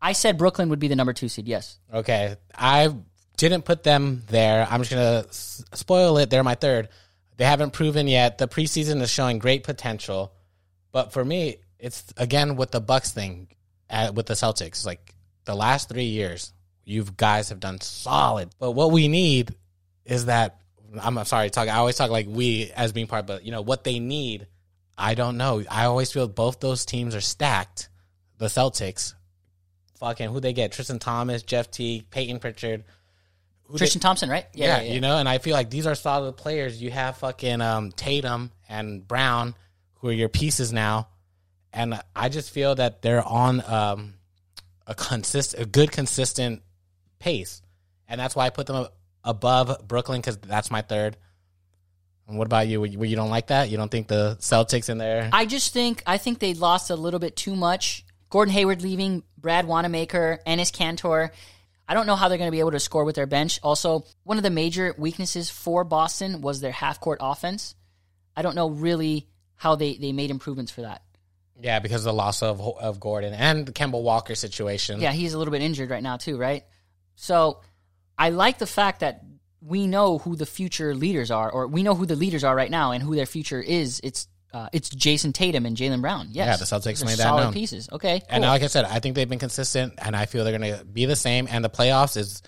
I 0.00 0.12
said 0.12 0.38
Brooklyn 0.38 0.68
would 0.68 0.78
be 0.78 0.86
the 0.88 0.96
number 0.96 1.12
two 1.12 1.28
seed. 1.28 1.48
Yes. 1.48 1.78
Okay. 1.92 2.36
I 2.54 2.94
didn't 3.36 3.64
put 3.64 3.82
them 3.82 4.22
there. 4.28 4.66
I'm 4.70 4.80
just 4.80 4.90
gonna 4.92 5.24
s- 5.28 5.64
spoil 5.74 6.18
it. 6.18 6.30
They're 6.30 6.44
my 6.44 6.54
third. 6.54 6.88
They 7.36 7.44
haven't 7.44 7.72
proven 7.72 8.06
yet. 8.06 8.38
The 8.38 8.46
preseason 8.46 9.00
is 9.02 9.10
showing 9.10 9.38
great 9.40 9.64
potential, 9.64 10.32
but 10.92 11.12
for 11.12 11.24
me, 11.24 11.56
it's 11.80 12.04
again 12.16 12.54
with 12.54 12.70
the 12.70 12.80
Bucks 12.80 13.10
thing, 13.10 13.48
uh, 13.90 14.12
with 14.14 14.26
the 14.26 14.34
Celtics. 14.34 14.86
Like 14.86 15.11
the 15.44 15.54
last 15.54 15.88
three 15.88 16.04
years, 16.06 16.52
you 16.84 17.04
guys 17.16 17.48
have 17.50 17.60
done 17.60 17.80
solid. 17.80 18.50
But 18.58 18.72
what 18.72 18.90
we 18.90 19.08
need 19.08 19.54
is 20.04 20.26
that 20.26 20.58
I'm 21.00 21.24
sorry, 21.24 21.48
talk. 21.50 21.68
I 21.68 21.76
always 21.76 21.96
talk 21.96 22.10
like 22.10 22.26
we 22.28 22.70
as 22.74 22.92
being 22.92 23.06
part, 23.06 23.26
but 23.26 23.44
you 23.44 23.50
know 23.50 23.62
what 23.62 23.84
they 23.84 23.98
need. 23.98 24.46
I 24.96 25.14
don't 25.14 25.36
know. 25.38 25.62
I 25.70 25.86
always 25.86 26.12
feel 26.12 26.28
both 26.28 26.60
those 26.60 26.84
teams 26.84 27.14
are 27.14 27.20
stacked. 27.20 27.88
The 28.38 28.46
Celtics, 28.46 29.14
fucking 29.98 30.28
who 30.30 30.40
they 30.40 30.52
get? 30.52 30.72
Tristan 30.72 30.98
Thomas, 30.98 31.42
Jeff 31.42 31.70
Teague, 31.70 32.10
Payton 32.10 32.40
Pritchard. 32.40 32.84
Who 33.64 33.74
they- 33.74 33.78
Tristan 33.78 34.00
Thompson, 34.00 34.28
right? 34.28 34.46
yeah, 34.52 34.82
you 34.82 35.00
know, 35.00 35.16
and 35.16 35.28
I 35.28 35.38
feel 35.38 35.54
like 35.54 35.70
these 35.70 35.86
are 35.86 35.94
solid 35.94 36.36
players. 36.36 36.82
You 36.82 36.90
have 36.90 37.16
fucking 37.18 37.60
um, 37.62 37.92
Tatum 37.92 38.50
and 38.68 39.06
Brown, 39.06 39.54
who 39.94 40.08
are 40.08 40.12
your 40.12 40.28
pieces 40.28 40.72
now, 40.72 41.08
and 41.72 41.98
I 42.14 42.28
just 42.28 42.50
feel 42.50 42.74
that 42.74 43.00
they're 43.00 43.26
on 43.26 43.62
um, 43.64 44.14
a 44.86 44.94
consist, 44.94 45.58
a 45.58 45.64
good 45.64 45.92
consistent 45.92 46.62
pace, 47.18 47.62
and 48.08 48.20
that's 48.20 48.34
why 48.34 48.46
I 48.46 48.50
put 48.50 48.66
them 48.66 48.86
above 49.24 49.86
Brooklyn 49.86 50.20
because 50.20 50.36
that's 50.38 50.70
my 50.70 50.82
third. 50.82 51.16
And 52.28 52.38
what 52.38 52.46
about 52.46 52.68
you? 52.68 52.84
You 52.84 53.02
you 53.02 53.16
don't 53.16 53.30
like 53.30 53.48
that? 53.48 53.68
You 53.70 53.76
don't 53.76 53.90
think 53.90 54.08
the 54.08 54.36
Celtics 54.40 54.88
in 54.88 54.98
there? 54.98 55.28
I 55.32 55.44
just 55.46 55.72
think 55.72 56.02
I 56.06 56.18
think 56.18 56.38
they 56.38 56.54
lost 56.54 56.90
a 56.90 56.96
little 56.96 57.20
bit 57.20 57.36
too 57.36 57.56
much. 57.56 58.04
Gordon 58.30 58.54
Hayward 58.54 58.82
leaving, 58.82 59.22
Brad 59.36 59.66
Wanamaker, 59.66 60.40
Enes 60.46 60.72
Kanter. 60.72 61.30
I 61.86 61.94
don't 61.94 62.06
know 62.06 62.16
how 62.16 62.28
they're 62.28 62.38
going 62.38 62.48
to 62.48 62.52
be 62.52 62.60
able 62.60 62.70
to 62.70 62.80
score 62.80 63.04
with 63.04 63.16
their 63.16 63.26
bench. 63.26 63.60
Also, 63.62 64.04
one 64.22 64.38
of 64.38 64.42
the 64.42 64.50
major 64.50 64.94
weaknesses 64.96 65.50
for 65.50 65.84
Boston 65.84 66.40
was 66.40 66.60
their 66.60 66.72
half 66.72 67.00
court 67.00 67.18
offense. 67.20 67.74
I 68.34 68.40
don't 68.40 68.54
know 68.54 68.70
really 68.70 69.28
how 69.56 69.74
they, 69.74 69.96
they 69.96 70.12
made 70.12 70.30
improvements 70.30 70.72
for 70.72 70.82
that. 70.82 71.01
Yeah, 71.62 71.78
because 71.78 72.00
of 72.02 72.04
the 72.06 72.12
loss 72.12 72.42
of 72.42 72.60
of 72.60 72.98
Gordon 73.00 73.32
and 73.34 73.66
the 73.66 73.72
Kemba 73.72 74.00
Walker 74.02 74.34
situation. 74.34 75.00
Yeah, 75.00 75.12
he's 75.12 75.32
a 75.34 75.38
little 75.38 75.52
bit 75.52 75.62
injured 75.62 75.90
right 75.90 76.02
now 76.02 76.16
too, 76.16 76.36
right? 76.36 76.64
So 77.14 77.60
I 78.18 78.30
like 78.30 78.58
the 78.58 78.66
fact 78.66 79.00
that 79.00 79.22
we 79.60 79.86
know 79.86 80.18
who 80.18 80.34
the 80.34 80.46
future 80.46 80.94
leaders 80.94 81.30
are, 81.30 81.48
or 81.50 81.68
we 81.68 81.82
know 81.84 81.94
who 81.94 82.04
the 82.06 82.16
leaders 82.16 82.42
are 82.44 82.54
right 82.56 82.70
now, 82.70 82.90
and 82.92 83.02
who 83.02 83.14
their 83.14 83.26
future 83.26 83.60
is. 83.60 84.00
It's 84.02 84.26
uh, 84.52 84.68
it's 84.72 84.90
Jayson 84.90 85.32
Tatum 85.32 85.64
and 85.64 85.76
Jaylen 85.76 86.00
Brown. 86.02 86.28
Yes, 86.30 86.46
Yeah, 86.46 86.56
the 86.56 86.64
Celtics 86.64 87.02
made 87.04 87.12
that 87.18 87.22
solid 87.22 87.44
known. 87.44 87.52
pieces. 87.54 87.88
Okay, 87.90 88.20
And 88.28 88.42
cool. 88.42 88.50
like 88.50 88.62
I 88.62 88.66
said, 88.66 88.84
I 88.84 88.98
think 88.98 89.14
they've 89.14 89.28
been 89.28 89.38
consistent, 89.38 89.94
and 89.98 90.14
I 90.14 90.26
feel 90.26 90.44
they're 90.44 90.58
going 90.58 90.78
to 90.78 90.84
be 90.84 91.06
the 91.06 91.16
same. 91.16 91.46
And 91.50 91.64
the 91.64 91.70
playoffs 91.70 92.16
is 92.18 92.42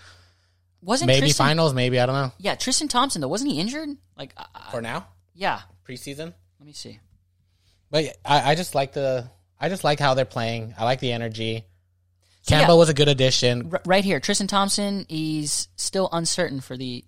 wasn't 0.81 1.07
maybe 1.07 1.21
Tristan, 1.27 1.45
finals, 1.47 1.73
maybe 1.73 1.99
I 1.99 2.05
don't 2.05 2.13
know. 2.15 2.31
Yeah, 2.37 2.53
Tristan 2.55 2.87
Thompson 2.89 3.21
though 3.21 3.27
wasn't 3.27 3.51
he 3.53 3.59
injured? 3.59 3.89
Like, 4.17 4.33
uh, 4.37 4.43
For 4.71 4.81
now, 4.81 5.07
yeah. 5.33 5.61
preseason. 5.87 6.33
Let 6.59 6.65
me 6.67 6.73
see. 6.73 6.99
But 7.95 8.03
yeah, 8.03 8.11
I, 8.25 8.51
I 8.51 8.55
just 8.55 8.75
like 8.75 8.91
the, 8.91 9.29
I 9.57 9.69
just 9.69 9.85
like 9.85 10.01
how 10.01 10.15
they're 10.15 10.25
playing. 10.25 10.75
I 10.77 10.83
like 10.83 10.99
the 10.99 11.13
energy. 11.13 11.65
So, 12.41 12.53
Kemba 12.53 12.67
yeah. 12.67 12.73
was 12.73 12.89
a 12.89 12.93
good 12.93 13.07
addition. 13.07 13.69
R- 13.71 13.81
right 13.85 14.03
here, 14.03 14.19
Tristan 14.19 14.47
Thompson. 14.47 15.05
is 15.07 15.69
still 15.77 16.09
uncertain 16.11 16.59
for 16.59 16.75
the 16.75 17.05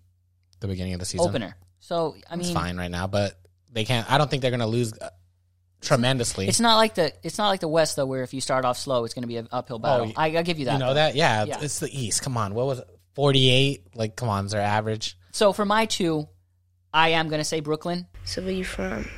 The 0.61 0.69
beginning 0.69 0.93
of 0.93 1.01
the 1.01 1.05
season, 1.05 1.27
opener. 1.27 1.57
So 1.81 2.15
I 2.29 2.35
mean, 2.35 2.39
it's 2.39 2.47
mean, 2.47 2.55
fine 2.55 2.77
right 2.77 2.89
now, 2.89 3.05
but 3.05 3.37
they 3.73 3.83
can't. 3.83 4.09
I 4.09 4.17
don't 4.17 4.29
think 4.31 4.41
they're 4.41 4.49
going 4.49 4.61
to 4.61 4.65
lose 4.65 4.93
uh, 4.93 5.09
tremendously. 5.81 6.47
it's 6.47 6.61
not 6.61 6.77
like 6.77 6.95
the 6.95 7.11
it's 7.21 7.37
not 7.37 7.49
like 7.49 7.59
the 7.59 7.67
West 7.67 7.97
though, 7.97 8.05
where 8.05 8.23
if 8.23 8.33
you 8.33 8.39
start 8.39 8.63
off 8.63 8.77
slow, 8.77 9.03
it's 9.03 9.13
going 9.13 9.23
to 9.23 9.27
be 9.27 9.35
an 9.35 9.49
uphill 9.51 9.79
battle. 9.79 10.13
I'll 10.15 10.41
give 10.41 10.57
you 10.57 10.65
that. 10.67 10.71
you 10.71 10.79
know 10.79 10.87
though. 10.87 10.93
that? 10.93 11.15
Yeah, 11.15 11.43
Yeah. 11.43 11.57
it's 11.63 11.79
the 11.79 11.89
East. 11.91 12.21
Come 12.21 12.37
on, 12.37 12.53
what 12.53 12.65
was? 12.65 12.81
Forty-eight? 13.13 13.93
Like, 13.93 14.15
come 14.15 14.29
on, 14.29 14.45
is 14.45 14.53
their 14.53 14.61
average? 14.61 15.17
So 15.31 15.51
for 15.51 15.65
my 15.65 15.85
two, 15.85 16.29
I 16.93 17.09
am 17.09 17.27
going 17.27 17.41
to 17.41 17.45
say 17.45 17.59
Brooklyn. 17.59 18.07
So 18.23 18.41
where 18.41 18.51
you 18.51 18.63
from? 18.63 19.09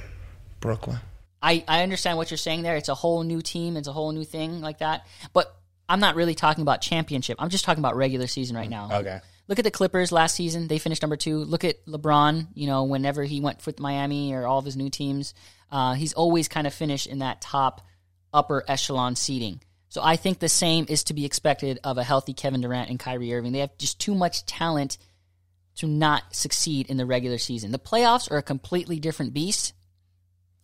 Brooklyn. 0.61 0.97
I, 1.41 1.63
I 1.67 1.84
understand 1.84 2.17
what 2.17 2.31
you're 2.31 2.38
saying 2.38 2.63
there. 2.63 2.75
It's 2.75 2.89
a 2.89 2.96
whole 2.96 3.24
new 3.24 3.41
team. 3.41 3.77
It's 3.77 3.88
a 3.88 3.93
whole 3.93 4.12
new 4.12 4.25
thing 4.25 4.62
like 4.62 4.79
that. 4.79 5.08
But 5.34 5.55
I'm 5.88 6.00
not 6.00 6.15
really 6.15 6.36
talking 6.36 6.62
about 6.62 6.81
championship. 6.81 7.38
I'm 7.39 7.50
just 7.50 7.65
talking 7.65 7.81
about 7.81 7.96
regular 7.96 8.27
season 8.27 8.55
right 8.55 8.69
now. 8.69 8.89
Okay. 8.91 9.19
Look 9.48 9.58
at 9.58 9.65
the 9.65 9.72
Clippers 9.72 10.12
last 10.12 10.36
season; 10.36 10.67
they 10.67 10.77
finished 10.77 11.01
number 11.01 11.15
two. 11.15 11.39
Look 11.39 11.63
at 11.63 11.84
LeBron. 11.88 12.50
You 12.53 12.67
know, 12.67 12.84
whenever 12.84 13.24
he 13.24 13.41
went 13.41 13.65
with 13.65 13.79
Miami 13.79 14.34
or 14.34 14.46
all 14.46 14.60
of 14.60 14.65
his 14.65 14.77
new 14.77 14.91
teams, 14.91 15.34
uh, 15.72 15.93
he's 15.93 16.13
always 16.13 16.48
kind 16.48 16.67
of 16.67 16.74
finished 16.74 17.08
in 17.08 17.19
that 17.19 17.41
top 17.41 17.81
upper 18.31 18.63
echelon 18.67 19.15
seating. 19.15 19.62
So 19.89 20.01
I 20.03 20.17
think 20.17 20.38
the 20.38 20.50
same 20.50 20.86
is 20.88 21.05
to 21.05 21.15
be 21.15 21.25
expected 21.25 21.79
of 21.84 21.98
a 21.98 22.03
healthy 22.03 22.34
Kevin 22.34 22.62
Durant 22.62 22.91
and 22.91 23.00
Kyrie 23.00 23.34
Irving. 23.34 23.53
They 23.53 23.60
have 23.60 23.75
just 23.79 24.00
too 24.00 24.13
much 24.13 24.46
talent 24.46 25.00
to 25.77 25.88
not 25.88 26.36
succeed 26.36 26.88
in 26.88 26.98
the 26.98 27.08
regular 27.08 27.39
season. 27.39 27.72
The 27.72 27.79
playoffs 27.79 28.29
are 28.29 28.38
a 28.38 28.43
completely 28.43 29.00
different 29.00 29.34
beast. 29.34 29.74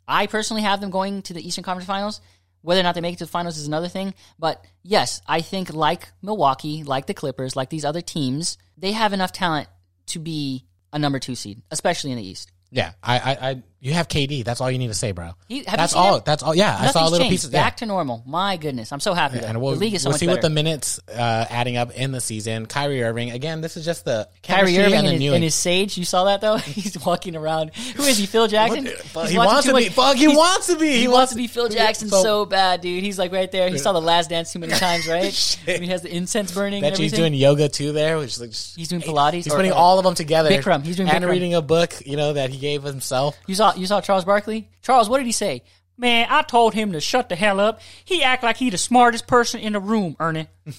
I 0.07 0.27
personally 0.27 0.63
have 0.63 0.81
them 0.81 0.89
going 0.89 1.21
to 1.23 1.33
the 1.33 1.45
Eastern 1.45 1.63
Conference 1.63 1.87
Finals. 1.87 2.21
Whether 2.61 2.79
or 2.79 2.83
not 2.83 2.95
they 2.95 3.01
make 3.01 3.13
it 3.13 3.19
to 3.19 3.25
the 3.25 3.31
finals 3.31 3.57
is 3.57 3.67
another 3.67 3.87
thing. 3.87 4.15
But 4.39 4.65
yes, 4.81 5.21
I 5.27 5.41
think 5.41 5.71
like 5.71 6.09
Milwaukee, 6.23 6.83
like 6.83 7.05
the 7.05 7.13
Clippers, 7.13 7.55
like 7.55 7.69
these 7.69 7.85
other 7.85 8.01
teams, 8.01 8.57
they 8.75 8.91
have 8.93 9.13
enough 9.13 9.31
talent 9.31 9.67
to 10.07 10.19
be 10.19 10.65
a 10.91 10.97
number 10.97 11.19
two 11.19 11.35
seed, 11.35 11.61
especially 11.69 12.11
in 12.11 12.17
the 12.17 12.25
East. 12.27 12.51
Yeah, 12.71 12.93
I, 13.03 13.37
I, 13.49 13.63
you 13.85 13.93
have 13.93 14.07
KD. 14.07 14.43
That's 14.43 14.61
all 14.61 14.71
you 14.71 14.79
need 14.79 14.87
to 14.87 14.95
say, 14.95 15.11
bro. 15.11 15.35
He- 15.47 15.57
you 15.57 15.63
that's 15.63 15.93
all. 15.93 16.19
That's 16.19 16.41
all. 16.41 16.55
Yeah, 16.55 16.75
I 16.75 16.87
saw 16.87 17.03
a 17.03 17.09
little 17.09 17.19
changed. 17.19 17.31
pieces. 17.33 17.53
Yeah. 17.53 17.61
Back 17.63 17.77
to 17.77 17.85
normal. 17.85 18.23
My 18.25 18.57
goodness, 18.57 18.91
I'm 18.91 18.99
so 18.99 19.13
happy. 19.13 19.37
though. 19.37 19.45
and 19.45 19.61
we'll, 19.61 19.73
the 19.73 19.77
league 19.79 19.93
is 19.93 20.01
so 20.01 20.09
we'll 20.09 20.13
much 20.13 20.21
see 20.21 20.25
better. 20.25 20.37
what 20.37 20.41
the 20.41 20.49
minutes 20.49 20.99
uh, 21.07 21.45
adding 21.49 21.77
up 21.77 21.91
in 21.91 22.11
the 22.11 22.19
season. 22.19 22.65
Kyrie 22.65 23.03
Irving 23.03 23.29
again. 23.29 23.61
This 23.61 23.77
is 23.77 23.85
just 23.85 24.03
the 24.03 24.27
Kyrie 24.41 24.79
Irving 24.79 24.93
and 24.95 24.99
in 25.01 25.05
the 25.05 25.11
his, 25.11 25.19
new 25.19 25.33
in 25.35 25.43
his 25.43 25.53
sage. 25.53 25.99
You 25.99 26.03
saw 26.03 26.23
that 26.23 26.41
though. 26.41 26.57
He's 26.65 26.97
walking 27.05 27.35
around. 27.35 27.75
Who 27.75 28.03
is 28.03 28.17
he? 28.17 28.25
Phil 28.25 28.47
Jackson. 28.47 28.87
He's 28.87 29.29
he 29.29 29.37
wants 29.37 29.67
to 29.67 29.75
be. 29.75 29.89
Fuck, 29.89 30.15
he 30.15 30.25
he's- 30.25 30.35
wants 30.35 30.65
to 30.67 30.77
be. 30.77 30.99
He, 30.99 31.07
wants 31.07 31.33
to 31.33 31.37
be 31.37 31.45
Phil 31.45 31.69
Jackson 31.69 32.09
so, 32.09 32.23
So- 32.23 32.45
bad, 32.45 32.81
dude. 32.81 33.03
He's 33.03 33.19
like 33.19 33.31
right 33.31 33.51
there. 33.51 33.69
He 33.69 33.77
saw 33.77 33.93
the 33.93 34.01
Last 34.01 34.31
Dance 34.31 34.51
too 34.51 34.59
many 34.59 34.73
times, 34.73 35.07
right? 35.07 35.25
He 35.85 35.87
has 35.87 36.01
the 36.01 36.15
incense 36.15 36.51
burning. 36.51 36.81
Bet 36.81 36.97
he's 36.97 37.11
doing 37.11 37.33
yoga 37.33 37.69
too 37.69 37.91
there, 37.91 38.17
which 38.17 38.39
like 38.39 38.49
He's 38.53 38.87
doing 38.87 39.01
Pilates 39.01 39.43
He's 39.43 39.53
putting 39.53 39.71
all 39.71 39.99
of 39.99 40.05
them 40.05 40.15
together. 40.15 40.49
Bikram. 40.49 40.83
He's 40.83 40.95
doing 40.95 41.09
and 41.09 41.25
reading 41.25 41.53
a 41.53 41.61
book, 41.61 41.93
you 42.05 42.17
know, 42.17 42.33
that 42.33 42.49
he 42.49 42.57
gave 42.57 42.83
himself. 42.83 43.37
You 43.45 43.55
saw 43.55 43.73
you 43.75 43.85
saw 43.85 44.01
Charles 44.01 44.25
Barkley. 44.25 44.69
Charles, 44.81 45.09
what 45.09 45.17
did 45.17 45.25
he 45.25 45.31
say? 45.31 45.63
Man, 45.97 46.27
I 46.29 46.41
told 46.41 46.73
him 46.73 46.91
to 46.91 46.99
shut 46.99 47.29
the 47.29 47.35
hell 47.35 47.59
up. 47.59 47.79
He 48.03 48.23
act 48.23 48.43
like 48.43 48.57
he 48.57 48.69
the 48.69 48.77
smartest 48.77 49.27
person 49.27 49.61
in 49.61 49.73
the 49.73 49.79
room, 49.79 50.17
Ernie. 50.19 50.47
yeah, 50.65 50.71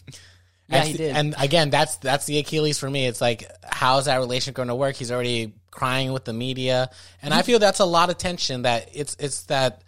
And- 0.68 0.88
he 0.88 0.94
did. 0.94 1.16
And 1.16 1.34
again, 1.38 1.70
that's 1.70 1.96
that's 1.96 2.26
the 2.26 2.38
Achilles 2.38 2.78
for 2.78 2.90
me. 2.90 3.06
It's 3.06 3.20
like, 3.20 3.50
how's 3.64 4.04
that 4.06 4.18
relationship 4.18 4.54
going 4.54 4.68
to 4.68 4.74
work? 4.74 4.96
He's 4.96 5.10
already 5.10 5.54
crying 5.70 6.12
with 6.12 6.24
the 6.24 6.32
media, 6.32 6.90
and 7.22 7.32
I 7.32 7.38
mm-hmm. 7.38 7.46
feel 7.46 7.58
that's 7.58 7.80
a 7.80 7.84
lot 7.84 8.10
of 8.10 8.18
tension. 8.18 8.62
That 8.62 8.90
it's 8.92 9.16
it's 9.18 9.44
that 9.44 9.84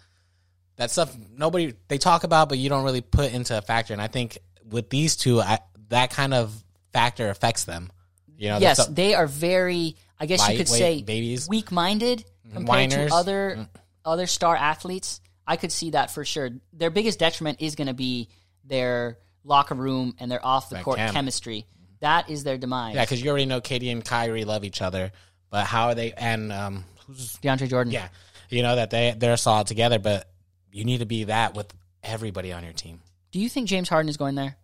that 0.76 0.90
stuff 0.90 1.14
nobody 1.36 1.74
they 1.88 1.98
talk 1.98 2.24
about, 2.24 2.48
but 2.48 2.58
you 2.58 2.68
don't 2.68 2.84
really 2.84 3.00
put 3.02 3.32
into 3.32 3.56
a 3.56 3.62
factor. 3.62 3.92
And 3.92 4.00
I 4.00 4.06
think 4.06 4.38
with 4.70 4.88
these 4.88 5.16
two, 5.16 5.40
I, 5.40 5.58
that 5.88 6.10
kind 6.10 6.32
of 6.32 6.54
factor 6.92 7.28
affects 7.28 7.64
them. 7.64 7.90
You 8.38 8.50
know, 8.50 8.58
yes, 8.58 8.86
they 8.86 9.14
are 9.14 9.26
very. 9.26 9.96
I 10.20 10.26
guess 10.26 10.48
you 10.48 10.56
could 10.56 10.68
say 10.68 11.02
babies. 11.02 11.48
weak-minded 11.48 12.24
compared 12.52 12.68
Whiners. 12.68 13.10
to 13.10 13.14
other 13.16 13.68
other 14.04 14.26
star 14.26 14.56
athletes. 14.56 15.20
I 15.46 15.56
could 15.56 15.72
see 15.72 15.90
that 15.90 16.10
for 16.10 16.24
sure. 16.24 16.50
Their 16.72 16.90
biggest 16.90 17.18
detriment 17.18 17.60
is 17.62 17.74
going 17.74 17.86
to 17.88 17.94
be 17.94 18.28
their 18.64 19.18
locker 19.44 19.74
room 19.74 20.14
and 20.18 20.30
their 20.30 20.44
off 20.44 20.68
the 20.68 20.76
That 20.76 20.84
court 20.84 20.98
chem. 20.98 21.12
chemistry. 21.14 21.66
That 22.00 22.28
is 22.30 22.44
their 22.44 22.58
demise. 22.58 22.94
yeah, 22.94 23.04
because 23.04 23.22
you 23.22 23.30
already 23.30 23.46
know 23.46 23.60
KD 23.60 23.90
and 23.90 24.04
Kyrie 24.04 24.44
love 24.44 24.62
each 24.64 24.82
other, 24.82 25.10
but 25.50 25.64
how 25.66 25.86
are 25.86 25.94
they? 25.94 26.12
And 26.12 26.52
um, 26.52 26.84
who's 27.06 27.36
DeAndre 27.38 27.68
Jordan. 27.68 27.92
yeah, 27.92 28.08
you 28.50 28.62
know 28.62 28.76
that 28.76 28.90
they 28.90 29.14
they're 29.16 29.36
solid 29.36 29.66
together, 29.66 29.98
but 29.98 30.28
you 30.70 30.84
need 30.84 30.98
to 30.98 31.06
be 31.06 31.24
that 31.24 31.54
with 31.54 31.72
everybody 32.02 32.52
on 32.52 32.62
your 32.62 32.72
team. 32.74 33.00
Do 33.32 33.40
you 33.40 33.48
think 33.48 33.68
James 33.68 33.88
Harden 33.88 34.08
is 34.08 34.16
going 34.16 34.34
there? 34.36 34.56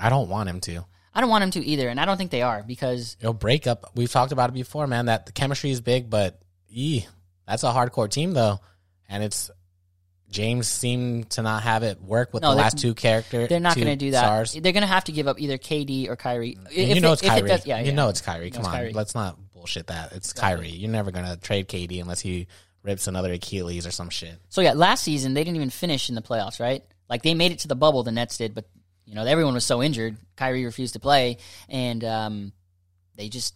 I 0.00 0.08
don't 0.08 0.28
want 0.28 0.48
him 0.48 0.60
to. 0.62 0.84
I 1.14 1.20
don't 1.20 1.30
want 1.30 1.44
him 1.44 1.50
to 1.52 1.64
either, 1.64 1.88
and 1.88 1.98
I 2.00 2.04
don't 2.04 2.16
think 2.16 2.30
they 2.30 2.42
are 2.42 2.62
because 2.62 3.16
It'll 3.20 3.32
break 3.32 3.66
up. 3.66 3.90
We've 3.94 4.10
talked 4.10 4.32
about 4.32 4.50
it 4.50 4.54
before, 4.54 4.86
man. 4.86 5.06
That 5.06 5.26
the 5.26 5.32
chemistry 5.32 5.70
is 5.70 5.80
big, 5.80 6.08
but 6.10 6.40
ee, 6.76 7.06
that's 7.48 7.64
a 7.64 7.68
hardcore 7.72 8.08
team 8.10 8.32
though, 8.32 8.60
and 9.08 9.24
it's 9.24 9.50
James 10.30 10.66
seemed 10.66 11.30
to 11.30 11.42
not 11.42 11.62
have 11.62 11.82
it 11.84 12.02
work 12.02 12.34
with 12.34 12.42
No, 12.42 12.50
the 12.50 12.56
last 12.56 12.78
two 12.78 12.94
characters. 12.94 13.48
they're 13.48 13.60
not 13.60 13.76
going 13.76 13.86
to 13.86 13.96
do 13.96 14.10
that. 14.10 14.24
Stars. 14.24 14.52
They're 14.52 14.72
going 14.72 14.80
to 14.82 14.86
have 14.88 15.04
to 15.04 15.12
give 15.12 15.28
up 15.28 15.40
either 15.40 15.56
KD 15.56 16.08
or 16.08 16.16
Kyrie. 16.16 16.58
You 16.72 17.00
know 17.00 17.10
it- 17.10 17.14
it's 17.14 17.22
if 17.22 17.28
it 17.28 17.30
Kyrie. 17.30 17.48
does- 17.48 17.66
yeah, 17.66 17.78
you 17.78 17.86
yeah. 17.86 17.92
know 17.92 18.08
it's 18.08 18.20
Kyrie. 18.20 18.50
Come 18.50 18.60
it's 18.60 18.68
on, 18.68 18.74
Kyrie. 18.74 18.92
let's 18.92 19.14
not 19.14 19.38
bullshit 19.52 19.86
that. 19.86 20.12
It's 20.12 20.32
Kyrie. 20.32 20.68
You're 20.70 20.90
never 20.90 21.12
gonna 21.12 21.36
trade 21.36 21.68
KD 21.68 22.00
unless 22.00 22.20
he 22.20 22.48
rips 22.82 23.06
another 23.06 23.32
Achilles 23.32 23.86
or 23.86 23.92
some 23.92 24.10
shit. 24.10 24.34
So 24.48 24.60
yeah, 24.60 24.72
last 24.72 25.04
season 25.04 25.32
they 25.34 25.44
didn't 25.44 25.56
even 25.56 25.70
finish 25.70 26.08
in 26.08 26.16
the 26.16 26.22
playoffs, 26.22 26.58
right? 26.60 26.84
Like 27.08 27.22
they 27.22 27.34
made 27.34 27.52
it 27.52 27.60
to 27.60 27.68
the 27.68 27.76
bubble, 27.76 28.02
the 28.02 28.12
Nets 28.12 28.36
did, 28.36 28.52
but 28.54 28.64
you 29.06 29.14
know 29.14 29.24
everyone 29.24 29.54
was 29.54 29.64
so 29.64 29.80
injured. 29.82 30.16
Kyrie 30.34 30.64
refused 30.64 30.94
to 30.94 31.00
play, 31.00 31.38
and 31.68 32.02
um, 32.04 32.52
they 33.14 33.28
just 33.28 33.54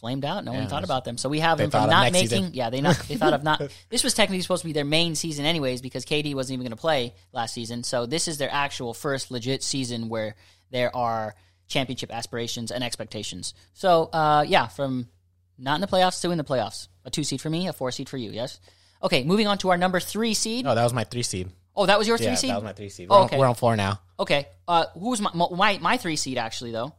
flamed 0.00 0.24
out. 0.24 0.44
No 0.44 0.52
Yeah, 0.52 0.60
one 0.60 0.68
thought 0.68 0.84
about 0.84 1.04
them. 1.04 1.16
So 1.18 1.28
we 1.28 1.38
have 1.40 1.58
them 1.58 1.70
from 1.70 1.88
not 1.88 2.10
making. 2.12 2.28
season. 2.28 2.50
Yeah, 2.54 2.70
they 2.70 2.80
not 2.80 2.98
they 3.08 3.16
thought 3.16 3.34
of 3.34 3.44
not. 3.44 3.62
This 3.90 4.02
was 4.02 4.14
technically 4.14 4.40
supposed 4.42 4.62
to 4.62 4.66
be 4.68 4.72
their 4.72 4.84
main 4.84 5.14
season, 5.14 5.44
anyways, 5.44 5.82
because 5.82 6.04
KD 6.04 6.34
wasn't 6.34 6.54
even 6.54 6.64
going 6.64 6.76
to 6.76 6.80
play 6.80 7.14
last 7.32 7.54
season. 7.54 7.82
So 7.84 8.06
this 8.06 8.26
is 8.26 8.38
their 8.38 8.50
actual 8.52 8.94
first 8.94 9.30
legit 9.30 9.62
season 9.62 10.08
where 10.08 10.34
there 10.70 10.94
are 10.96 11.34
championship 11.68 12.12
aspirations 12.12 12.70
and 12.72 12.82
expectations. 12.82 13.54
So 13.74 14.04
uh, 14.12 14.44
yeah, 14.48 14.66
from 14.66 15.08
not 15.58 15.76
in 15.76 15.80
the 15.82 15.86
playoffs 15.86 16.20
to 16.22 16.30
in 16.30 16.38
the 16.38 16.44
playoffs, 16.44 16.88
a 17.04 17.10
two 17.10 17.22
seed 17.22 17.40
for 17.40 17.50
me, 17.50 17.68
a 17.68 17.72
four 17.72 17.92
seed 17.92 18.08
for 18.08 18.16
you. 18.16 18.30
Yes. 18.30 18.58
Okay, 19.02 19.22
moving 19.24 19.46
on 19.46 19.58
to 19.58 19.70
our 19.70 19.76
number 19.78 20.00
three 20.00 20.34
seed. 20.34 20.64
No, 20.64 20.74
that 20.74 20.82
was 20.84 20.92
my 20.92 21.04
three 21.04 21.22
seed. 21.22 21.48
Oh, 21.76 21.86
that 21.86 21.98
was 21.98 22.08
your 22.08 22.18
three 22.18 22.26
Yeah, 22.26 22.34
seed. 22.34 22.50
that 22.50 22.56
was 22.56 22.64
my 22.64 22.72
three 22.72 22.88
seed. 22.88 23.06
Oh, 23.08 23.14
We're, 23.14 23.20
on- 23.20 23.24
okay. 23.26 23.38
we're 23.38 23.46
on 23.46 23.54
four 23.54 23.76
now. 23.76 24.00
Okay. 24.18 24.48
Uh, 24.66 24.86
who's 24.98 25.20
my 25.20 25.30
my 25.34 25.78
my 25.78 25.96
three 25.96 26.16
seed 26.16 26.36
actually 26.38 26.72
though? 26.72 26.92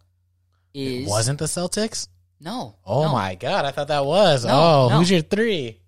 Is 0.74 1.08
Wasn't 1.08 1.38
the 1.40 1.46
Celtics? 1.46 2.08
No. 2.42 2.76
Oh 2.86 3.04
no. 3.04 3.12
my 3.12 3.36
god, 3.36 3.66
I 3.66 3.72
thought 3.72 3.88
that 3.90 4.06
was. 4.06 4.46
No, 4.46 4.52
oh, 4.52 4.88
no. 4.90 4.98
who's 4.98 5.12
your 5.12 5.22
three? 5.22 5.80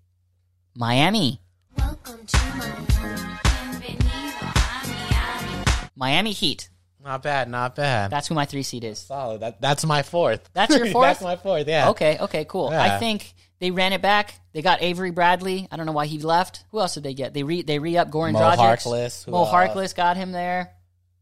Miami. 0.76 1.40
Welcome 1.76 2.24
to 2.26 2.38
Miami. 2.56 3.98
Miami. 4.02 5.64
Miami 5.96 6.32
Heat. 6.32 6.68
Not 7.02 7.22
bad, 7.22 7.50
not 7.50 7.76
bad. 7.76 8.10
That's 8.10 8.28
who 8.28 8.34
my 8.34 8.46
three 8.46 8.62
seed 8.62 8.82
is. 8.82 8.98
solid. 8.98 9.42
That, 9.42 9.60
that's 9.60 9.84
my 9.84 10.02
fourth. 10.02 10.48
That's 10.54 10.74
your 10.74 10.86
fourth? 10.92 11.06
that's 11.06 11.20
my 11.20 11.36
fourth. 11.36 11.68
Yeah. 11.68 11.90
Okay. 11.90 12.16
Okay. 12.18 12.46
Cool. 12.46 12.70
Yeah. 12.70 12.82
I 12.82 12.98
think 12.98 13.34
they 13.58 13.70
ran 13.70 13.92
it 13.92 14.00
back. 14.00 14.40
They 14.54 14.62
got 14.62 14.82
Avery 14.82 15.10
Bradley. 15.10 15.68
I 15.70 15.76
don't 15.76 15.84
know 15.84 15.92
why 15.92 16.06
he 16.06 16.18
left. 16.18 16.64
Who 16.70 16.80
else 16.80 16.94
did 16.94 17.02
they 17.02 17.12
get? 17.12 17.34
They 17.34 17.42
re 17.42 17.60
they 17.60 17.78
re 17.78 17.98
up 17.98 18.10
Goran 18.10 18.32
Mo 18.32 18.38
Dragic. 18.38 18.56
Harkless, 18.56 19.28
Mo 19.28 19.38
else? 19.38 19.50
Harkless 19.50 19.94
got 19.94 20.16
him 20.16 20.32
there. 20.32 20.72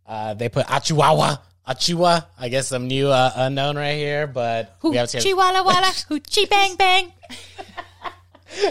Uh, 0.07 0.35
they 0.35 0.49
put 0.49 0.67
Achihuahua. 0.67 1.41
Achiuwa, 1.69 2.27
I 2.39 2.49
guess 2.49 2.69
some 2.69 2.89
new 2.89 3.09
uh, 3.09 3.31
unknown 3.37 3.77
right 3.77 3.95
here, 3.97 4.27
but 4.27 4.77
we 4.83 4.97
have 4.97 5.09
to 5.11 5.19
Hoochie 5.19 5.37
walla 5.37 5.63
walla. 5.63 5.83
Hoochie 6.11 6.49
bang 6.51 6.75
bang. 6.77 7.13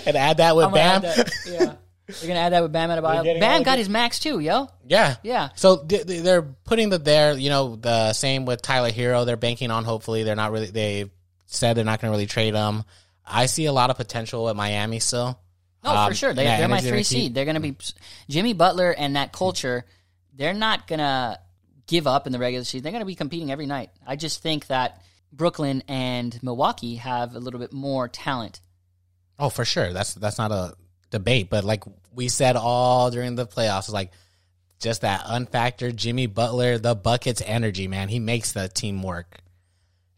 and 0.05 0.15
add 0.17 0.37
that 0.37 0.55
with 0.55 0.65
I'm 0.65 0.71
gonna 0.73 0.99
Bam. 0.99 1.01
that. 1.01 1.31
Yeah. 1.47 1.73
They're 2.19 2.27
gonna 2.27 2.39
add 2.41 2.53
that 2.53 2.61
with 2.63 2.71
Bam 2.73 2.89
They're 2.89 3.01
Adebayo. 3.01 3.39
Bam 3.39 3.63
got 3.63 3.73
good- 3.73 3.79
his 3.79 3.89
max 3.89 4.19
too, 4.19 4.39
yo. 4.39 4.67
Yeah, 4.85 5.15
Yeah. 5.23 5.49
So 5.55 5.77
th- 5.77 6.05
th- 6.05 6.21
they're 6.23 6.41
putting 6.41 6.89
the 6.89 6.97
there, 6.99 7.37
you 7.37 7.49
know, 7.49 7.77
the 7.77 8.11
same 8.13 8.45
with 8.45 8.61
Tyler 8.61 8.91
Herro. 8.91 9.25
They're 9.25 9.37
banking 9.37 9.71
on. 9.71 9.85
Hopefully, 9.85 10.23
they're 10.23 10.35
not 10.35 10.51
really. 10.51 10.67
They 10.71 11.09
said 11.45 11.75
they're 11.77 11.85
not 11.85 12.01
going 12.01 12.09
to 12.11 12.15
really 12.15 12.27
trade 12.27 12.53
him. 12.53 12.83
I 13.25 13.45
see 13.45 13.65
a 13.65 13.71
lot 13.73 13.89
of 13.89 13.95
potential 13.97 14.49
at 14.49 14.55
Miami 14.57 14.99
still. 14.99 15.39
No, 15.83 15.91
Um, 15.91 16.09
for 16.09 16.15
sure. 16.15 16.33
They, 16.33 16.43
yeah, 16.43 16.57
they're 16.59 16.67
my 16.67 16.81
three 16.81 17.03
seed. 17.03 17.33
They're 17.33 17.45
going 17.45 17.55
to 17.55 17.61
be 17.61 17.75
Jimmy 18.29 18.53
Butler 18.53 18.91
and 18.91 19.15
that 19.15 19.31
culture. 19.31 19.85
They're 20.33 20.53
not 20.53 20.87
going 20.87 20.99
to 20.99 21.39
give 21.91 22.07
up 22.07 22.25
in 22.25 22.31
the 22.31 22.39
regular 22.39 22.63
season. 22.63 22.83
They're 22.83 22.93
going 22.93 23.01
to 23.01 23.05
be 23.05 23.15
competing 23.15 23.51
every 23.51 23.65
night. 23.65 23.89
I 24.07 24.15
just 24.15 24.41
think 24.41 24.67
that 24.67 25.01
Brooklyn 25.33 25.83
and 25.89 26.41
Milwaukee 26.41 26.95
have 26.95 27.35
a 27.35 27.39
little 27.39 27.59
bit 27.59 27.73
more 27.73 28.07
talent. 28.07 28.61
Oh, 29.37 29.49
for 29.49 29.65
sure. 29.65 29.91
That's 29.91 30.13
that's 30.13 30.37
not 30.37 30.51
a 30.51 30.75
debate, 31.09 31.49
but 31.49 31.65
like 31.65 31.83
we 32.13 32.29
said 32.29 32.55
all 32.55 33.11
during 33.11 33.35
the 33.35 33.45
playoffs, 33.45 33.91
like 33.91 34.11
just 34.79 35.01
that 35.01 35.25
unfactored 35.25 35.97
Jimmy 35.97 36.27
Butler, 36.27 36.77
the 36.77 36.95
buckets 36.95 37.43
energy, 37.45 37.89
man. 37.89 38.07
He 38.07 38.19
makes 38.19 38.53
the 38.53 38.69
team 38.69 39.03
work. 39.03 39.39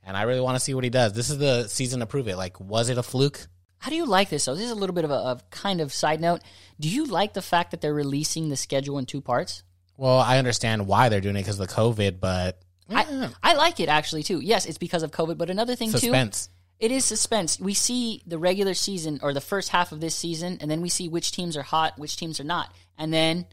And 0.03 0.15
I 0.15 0.23
really 0.23 0.41
want 0.41 0.55
to 0.55 0.59
see 0.59 0.73
what 0.73 0.83
he 0.83 0.89
does. 0.91 1.13
This 1.13 1.29
is 1.29 1.39
the 1.39 1.67
season 1.67 2.01
to 2.01 2.05
prove 2.05 2.27
it. 2.27 2.35
Like, 2.35 2.59
was 2.59 2.89
it 2.89 2.97
a 2.97 3.03
fluke? 3.03 3.47
How 3.79 3.89
do 3.89 3.95
you 3.95 4.05
like 4.05 4.29
this? 4.29 4.45
though? 4.45 4.53
this 4.53 4.65
is 4.65 4.71
a 4.71 4.75
little 4.75 4.93
bit 4.93 5.05
of 5.05 5.11
a 5.11 5.15
of 5.15 5.49
kind 5.49 5.81
of 5.81 5.91
side 5.91 6.21
note. 6.21 6.41
Do 6.79 6.87
you 6.87 7.05
like 7.05 7.33
the 7.33 7.41
fact 7.41 7.71
that 7.71 7.81
they're 7.81 7.93
releasing 7.93 8.49
the 8.49 8.57
schedule 8.57 8.99
in 8.99 9.05
two 9.05 9.21
parts? 9.21 9.63
Well, 9.97 10.19
I 10.19 10.37
understand 10.37 10.87
why 10.87 11.09
they're 11.09 11.21
doing 11.21 11.35
it 11.35 11.41
because 11.41 11.59
of 11.59 11.67
the 11.67 11.73
COVID, 11.73 12.19
but 12.19 12.59
I, 12.89 13.29
I 13.41 13.53
like 13.53 13.79
it 13.79 13.89
actually 13.89 14.23
too. 14.23 14.39
Yes, 14.39 14.65
it's 14.65 14.77
because 14.77 15.03
of 15.03 15.11
COVID, 15.11 15.37
but 15.37 15.49
another 15.49 15.75
thing 15.75 15.91
too, 15.91 15.99
suspense. 15.99 16.49
It 16.79 16.91
is 16.91 17.05
suspense. 17.05 17.59
We 17.59 17.73
see 17.73 18.21
the 18.25 18.37
regular 18.37 18.73
season 18.73 19.19
or 19.21 19.33
the 19.33 19.41
first 19.41 19.69
half 19.69 19.91
of 19.91 20.01
this 20.01 20.15
season, 20.15 20.57
and 20.61 20.69
then 20.69 20.81
we 20.81 20.89
see 20.89 21.07
which 21.07 21.31
teams 21.31 21.55
are 21.55 21.61
hot, 21.61 21.97
which 21.97 22.17
teams 22.17 22.39
are 22.39 22.43
not. 22.43 22.73
And 22.97 23.13
then 23.13 23.45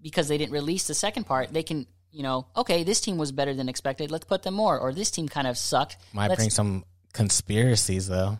because 0.00 0.28
they 0.28 0.38
didn't 0.38 0.52
release 0.52 0.86
the 0.86 0.94
second 0.94 1.24
part, 1.24 1.52
they 1.52 1.62
can, 1.62 1.86
you 2.10 2.22
know, 2.22 2.46
okay, 2.56 2.82
this 2.84 3.00
team 3.00 3.18
was 3.18 3.30
better 3.30 3.52
than 3.54 3.68
expected. 3.68 4.10
Let's 4.10 4.24
put 4.24 4.42
them 4.42 4.54
more. 4.54 4.78
Or 4.78 4.92
this 4.92 5.10
team 5.10 5.28
kind 5.28 5.46
of 5.46 5.58
sucked. 5.58 5.96
Might 6.12 6.28
Let's- 6.28 6.38
bring 6.38 6.50
some 6.50 6.84
conspiracies, 7.12 8.06
though. 8.08 8.38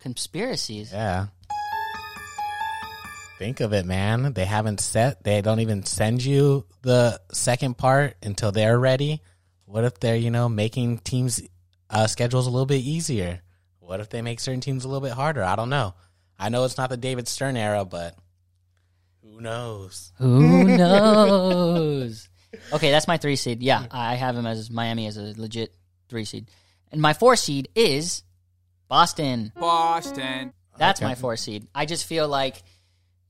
conspiracies. 0.00 0.92
Yeah. 0.92 1.26
Think 3.40 3.60
of 3.60 3.72
it, 3.72 3.86
man. 3.86 4.34
They 4.34 4.44
haven't 4.44 4.80
set. 4.80 5.24
They 5.24 5.40
don't 5.40 5.60
even 5.60 5.86
send 5.86 6.22
you 6.22 6.66
the 6.82 7.18
second 7.32 7.78
part 7.78 8.18
until 8.22 8.52
they're 8.52 8.78
ready. 8.78 9.22
What 9.64 9.84
if 9.84 9.98
they're 9.98 10.14
you 10.14 10.30
know 10.30 10.50
making 10.50 10.98
teams 10.98 11.40
uh, 11.88 12.06
schedule's 12.06 12.46
a 12.46 12.50
little 12.50 12.66
bit 12.66 12.82
easier? 12.82 13.40
What 13.78 14.00
if 14.00 14.10
they 14.10 14.20
make 14.20 14.40
certain 14.40 14.60
teams 14.60 14.84
a 14.84 14.88
little 14.88 15.00
bit 15.00 15.14
harder? 15.14 15.42
I 15.42 15.56
don't 15.56 15.70
know. 15.70 15.94
I 16.38 16.50
know 16.50 16.64
it's 16.64 16.76
not 16.76 16.90
the 16.90 16.98
David 16.98 17.28
Stern 17.28 17.56
era, 17.56 17.86
but 17.86 18.14
who 19.24 19.40
knows? 19.40 20.12
Who 20.18 20.64
knows? 20.76 22.28
okay, 22.74 22.90
that's 22.90 23.08
my 23.08 23.16
three 23.16 23.36
seed. 23.36 23.62
Yeah, 23.62 23.86
I 23.90 24.16
have 24.16 24.36
him 24.36 24.44
as 24.44 24.70
Miami 24.70 25.06
as 25.06 25.16
a 25.16 25.32
legit 25.40 25.74
three 26.10 26.26
seed. 26.26 26.50
And 26.92 27.00
my 27.00 27.14
four 27.14 27.36
seed 27.36 27.70
is 27.74 28.22
Boston. 28.86 29.50
Boston. 29.58 30.52
That's 30.76 31.00
Okay. 31.00 31.08
my 31.08 31.14
four 31.14 31.36
seed. 31.38 31.68
I 31.74 31.86
just 31.86 32.04
feel 32.04 32.28
like, 32.28 32.62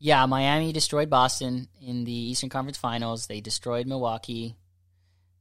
yeah, 0.03 0.25
Miami 0.25 0.73
destroyed 0.73 1.11
Boston 1.11 1.69
in 1.83 2.05
the 2.05 2.13
Eastern 2.13 2.49
Conference 2.49 2.79
Finals. 2.79 3.27
They 3.27 3.43
destroyed 3.43 3.87
Milwaukee. 3.87 4.57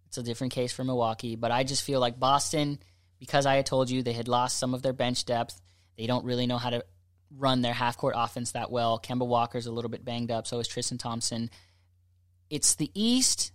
It's 0.08 0.18
a 0.18 0.24
different 0.24 0.52
case 0.52 0.74
for 0.74 0.84
Milwaukee, 0.84 1.38
but 1.38 1.50
I 1.50 1.64
just 1.64 1.82
feel 1.82 2.02
like 2.02 2.20
Boston, 2.20 2.80
because 3.20 3.46
I 3.46 3.56
had 3.56 3.66
told 3.66 3.90
you 3.90 4.04
they 4.04 4.12
had 4.12 4.28
lost 4.28 4.58
some 4.58 4.74
of 4.74 4.82
their 4.82 4.92
bench 4.92 5.24
depth. 5.24 5.60
They 5.98 6.08
don't 6.08 6.26
really 6.26 6.46
know 6.46 6.58
how 6.58 6.72
to 6.72 6.84
run 7.38 7.62
their 7.62 7.74
half 7.74 7.98
court 7.98 8.16
offense 8.18 8.52
that 8.52 8.70
well. 8.70 9.00
Kemba 9.00 9.26
Walker's 9.26 9.66
a 9.66 9.72
little 9.72 9.90
bit 9.90 10.04
banged 10.04 10.30
up, 10.30 10.46
so 10.46 10.60
is 10.60 10.68
Tristan 10.68 10.98
Thompson. 10.98 11.50
It's 12.50 12.76
the 12.76 12.92
East. 12.94 13.54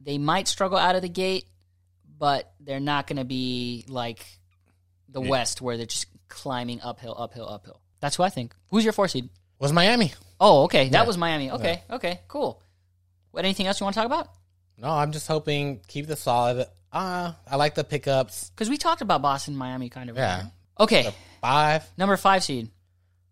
They 0.00 0.16
might 0.16 0.48
struggle 0.48 0.78
out 0.78 0.96
of 0.96 1.02
the 1.02 1.08
gate, 1.10 1.44
but 2.18 2.50
they're 2.60 2.80
not 2.80 3.06
going 3.06 3.18
to 3.18 3.24
be 3.24 3.84
like 3.88 4.24
the 5.10 5.20
West 5.20 5.60
where 5.60 5.76
they're 5.76 5.84
just 5.84 6.06
climbing 6.28 6.80
uphill, 6.80 7.14
uphill, 7.18 7.48
uphill. 7.48 7.82
That's 8.00 8.16
who 8.16 8.22
I 8.22 8.30
think. 8.30 8.54
Who's 8.70 8.84
your 8.84 8.94
four 8.94 9.08
seed? 9.08 9.28
Was 9.60 9.72
Miami? 9.72 10.12
Oh, 10.40 10.64
okay. 10.64 10.88
That 10.88 11.02
Yeah. 11.02 11.06
was 11.06 11.16
Miami. 11.16 11.50
Okay, 11.52 11.82
okay, 11.90 12.20
cool. 12.26 12.60
What? 13.30 13.44
Anything 13.44 13.66
else 13.68 13.78
you 13.78 13.84
want 13.84 13.94
to 13.94 14.00
talk 14.00 14.06
about? 14.06 14.28
No, 14.78 14.88
I'm 14.90 15.12
just 15.12 15.28
hoping 15.28 15.80
keep 15.86 16.06
the 16.06 16.16
solid. 16.16 16.66
Uh, 16.92 17.32
I 17.46 17.56
like 17.56 17.74
the 17.76 17.84
pickups. 17.84 18.50
Because 18.50 18.68
we 18.70 18.76
talked 18.78 19.02
about 19.02 19.22
Boston, 19.22 19.54
Miami, 19.54 19.88
kind 19.90 20.10
of. 20.10 20.16
Yeah. 20.16 20.46
Okay, 20.80 21.12
Five. 21.42 21.88
number 21.98 22.16
five 22.16 22.42
seed. 22.42 22.70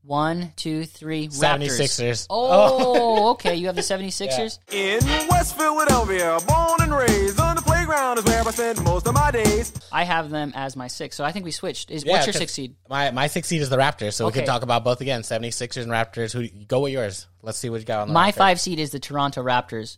One, 0.02 0.52
two, 0.56 0.84
three. 0.84 1.28
Raptors. 1.28 1.78
76ers. 1.80 2.26
Oh, 2.30 3.30
okay. 3.32 3.56
You 3.56 3.66
have 3.66 3.76
the 3.76 3.82
76ers? 3.94 4.58
In 4.72 5.00
West 5.28 5.56
Philadelphia, 5.56 6.38
born 6.46 6.80
and 6.82 6.94
raised 6.94 7.40
on 7.40 7.47
the 7.88 8.14
is 8.18 8.24
where 8.24 8.42
I 8.46 8.50
spend 8.50 8.84
most 8.84 9.06
of 9.06 9.14
my 9.14 9.30
days. 9.30 9.72
I 9.90 10.04
have 10.04 10.28
them 10.28 10.52
as 10.54 10.76
my 10.76 10.88
six. 10.88 11.16
So 11.16 11.24
I 11.24 11.32
think 11.32 11.44
we 11.44 11.50
switched. 11.50 11.90
Is 11.90 12.04
Yeah, 12.04 12.12
What's 12.12 12.26
your 12.26 12.34
six 12.34 12.52
seed? 12.52 12.76
My 12.88 13.10
my 13.12 13.28
six 13.28 13.48
seed 13.48 13.62
is 13.62 13.70
the 13.70 13.78
Raptors, 13.78 14.12
so 14.14 14.26
we 14.26 14.32
can 14.32 14.44
talk 14.44 14.62
about 14.62 14.84
both 14.84 15.00
again. 15.00 15.22
76ers 15.22 15.82
and 15.82 15.90
Raptors. 15.90 16.32
Who 16.32 16.48
go 16.66 16.80
with 16.80 16.92
yours? 16.92 17.26
Let's 17.42 17.58
see 17.58 17.70
what 17.70 17.80
you 17.80 17.86
got 17.86 18.02
on 18.02 18.08
the 18.08 18.14
My 18.14 18.30
Raptors. 18.30 18.34
five 18.36 18.60
seed 18.60 18.78
is 18.78 18.90
the 18.90 18.98
Toronto 18.98 19.42
Raptors. 19.42 19.96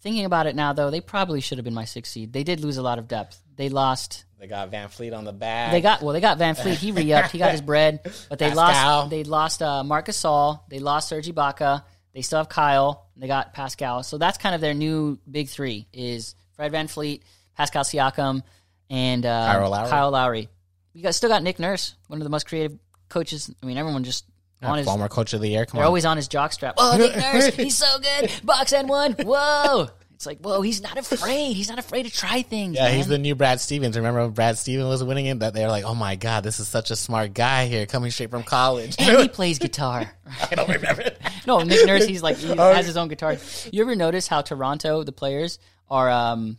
Thinking 0.00 0.24
about 0.24 0.46
it 0.46 0.56
now, 0.56 0.72
though, 0.72 0.90
they 0.90 1.00
probably 1.00 1.40
should 1.40 1.58
have 1.58 1.64
been 1.64 1.74
my 1.74 1.84
six 1.84 2.10
seed. 2.10 2.32
They 2.32 2.42
did 2.42 2.60
lose 2.60 2.76
a 2.76 2.82
lot 2.82 2.98
of 2.98 3.08
depth. 3.08 3.40
They 3.56 3.68
lost. 3.68 4.24
They 4.38 4.48
got 4.48 4.70
VanVleet 4.70 5.16
on 5.16 5.24
the 5.24 5.32
back. 5.32 5.70
They 5.70 5.80
got 5.80 6.02
well. 6.02 6.12
They 6.12 6.20
got 6.20 6.38
VanVleet. 6.38 6.74
He 6.74 6.90
re-upped. 6.92 7.30
He 7.30 7.38
got 7.38 7.52
his 7.52 7.62
bread, 7.62 8.00
but 8.28 8.38
they 8.38 8.48
Pascal. 8.48 8.98
lost. 8.98 9.10
They 9.10 9.24
lost 9.24 9.62
uh, 9.62 9.84
Marcus 9.84 10.20
Gasol. 10.20 10.60
They 10.68 10.80
lost 10.80 11.08
Serge 11.08 11.28
Ibaka. 11.28 11.84
They 12.12 12.22
still 12.22 12.38
have 12.38 12.48
Kyle. 12.48 13.08
They 13.16 13.26
got 13.26 13.54
Pascal. 13.54 14.02
So 14.02 14.18
that's 14.18 14.36
kind 14.36 14.54
of 14.54 14.60
their 14.60 14.74
new 14.74 15.18
big 15.30 15.48
three: 15.48 15.86
is 15.92 16.34
Fred 16.56 16.72
VanVleet, 16.72 17.20
Pascal 17.56 17.84
Siakam, 17.84 18.42
and 18.90 19.24
uh, 19.26 19.46
Kyle 19.52 19.70
Lowry. 19.70 19.90
Kyle 19.90 20.10
Lowry. 20.10 20.48
You 20.92 21.02
got 21.02 21.14
still 21.14 21.30
got 21.30 21.42
Nick 21.42 21.58
Nurse, 21.58 21.94
one 22.08 22.20
of 22.20 22.24
the 22.24 22.30
most 22.30 22.46
creative 22.46 22.78
coaches. 23.08 23.52
I 23.62 23.66
mean, 23.66 23.76
everyone 23.78 24.04
just 24.04 24.24
Yeah, 24.62 24.70
on 24.70 24.78
his. 24.78 24.86
former 24.86 25.08
coach 25.08 25.32
of 25.32 25.40
the 25.40 25.48
year. 25.48 25.66
Come 25.66 25.78
They're 25.78 25.84
on. 25.84 25.88
always 25.88 26.04
on 26.04 26.16
his 26.16 26.28
jockstrap. 26.28 26.74
Oh, 26.78 26.96
Nick 26.96 27.16
Nurse, 27.16 27.54
he's 27.56 27.76
so 27.76 27.98
good. 27.98 28.30
Box 28.44 28.72
and 28.72 28.88
one. 28.88 29.12
Whoa. 29.12 29.88
It's 30.14 30.26
like, 30.26 30.38
whoa, 30.38 30.62
he's 30.62 30.80
not 30.80 30.96
afraid. 30.96 31.54
He's 31.54 31.68
not 31.68 31.80
afraid 31.80 32.04
to 32.04 32.10
try 32.10 32.42
things. 32.42 32.76
yeah, 32.76 32.84
man. 32.84 32.94
he's 32.94 33.08
the 33.08 33.18
new 33.18 33.34
Brad 33.34 33.60
Stevens. 33.60 33.96
Remember 33.96 34.20
when 34.22 34.30
Brad 34.30 34.56
Stevens 34.56 34.86
was 34.88 35.02
winning 35.02 35.26
it? 35.26 35.40
That 35.40 35.54
they 35.54 35.62
were 35.64 35.68
like, 35.70 35.84
"Oh 35.84 35.96
my 35.96 36.14
god, 36.14 36.44
this 36.44 36.60
is 36.60 36.68
such 36.68 36.92
a 36.92 36.96
smart 36.96 37.34
guy 37.34 37.66
here, 37.66 37.84
coming 37.84 38.12
straight 38.12 38.30
from 38.30 38.44
college." 38.44 38.94
and 39.00 39.18
he 39.18 39.28
plays 39.28 39.58
guitar. 39.58 40.08
I 40.50 40.54
don't 40.54 40.68
remember. 40.68 41.10
No, 41.46 41.58
Nick 41.60 41.84
Nurse, 41.86 42.06
he's 42.06 42.22
like 42.22 42.36
he 42.38 42.52
Oh, 42.56 42.72
has 42.72 42.86
his 42.86 42.96
own 42.96 43.08
guitar. 43.08 43.36
You 43.70 43.82
ever 43.82 43.94
notice 43.96 44.26
how 44.28 44.40
Toronto, 44.40 45.02
the 45.02 45.12
players, 45.12 45.58
are 45.90 46.10
um 46.10 46.58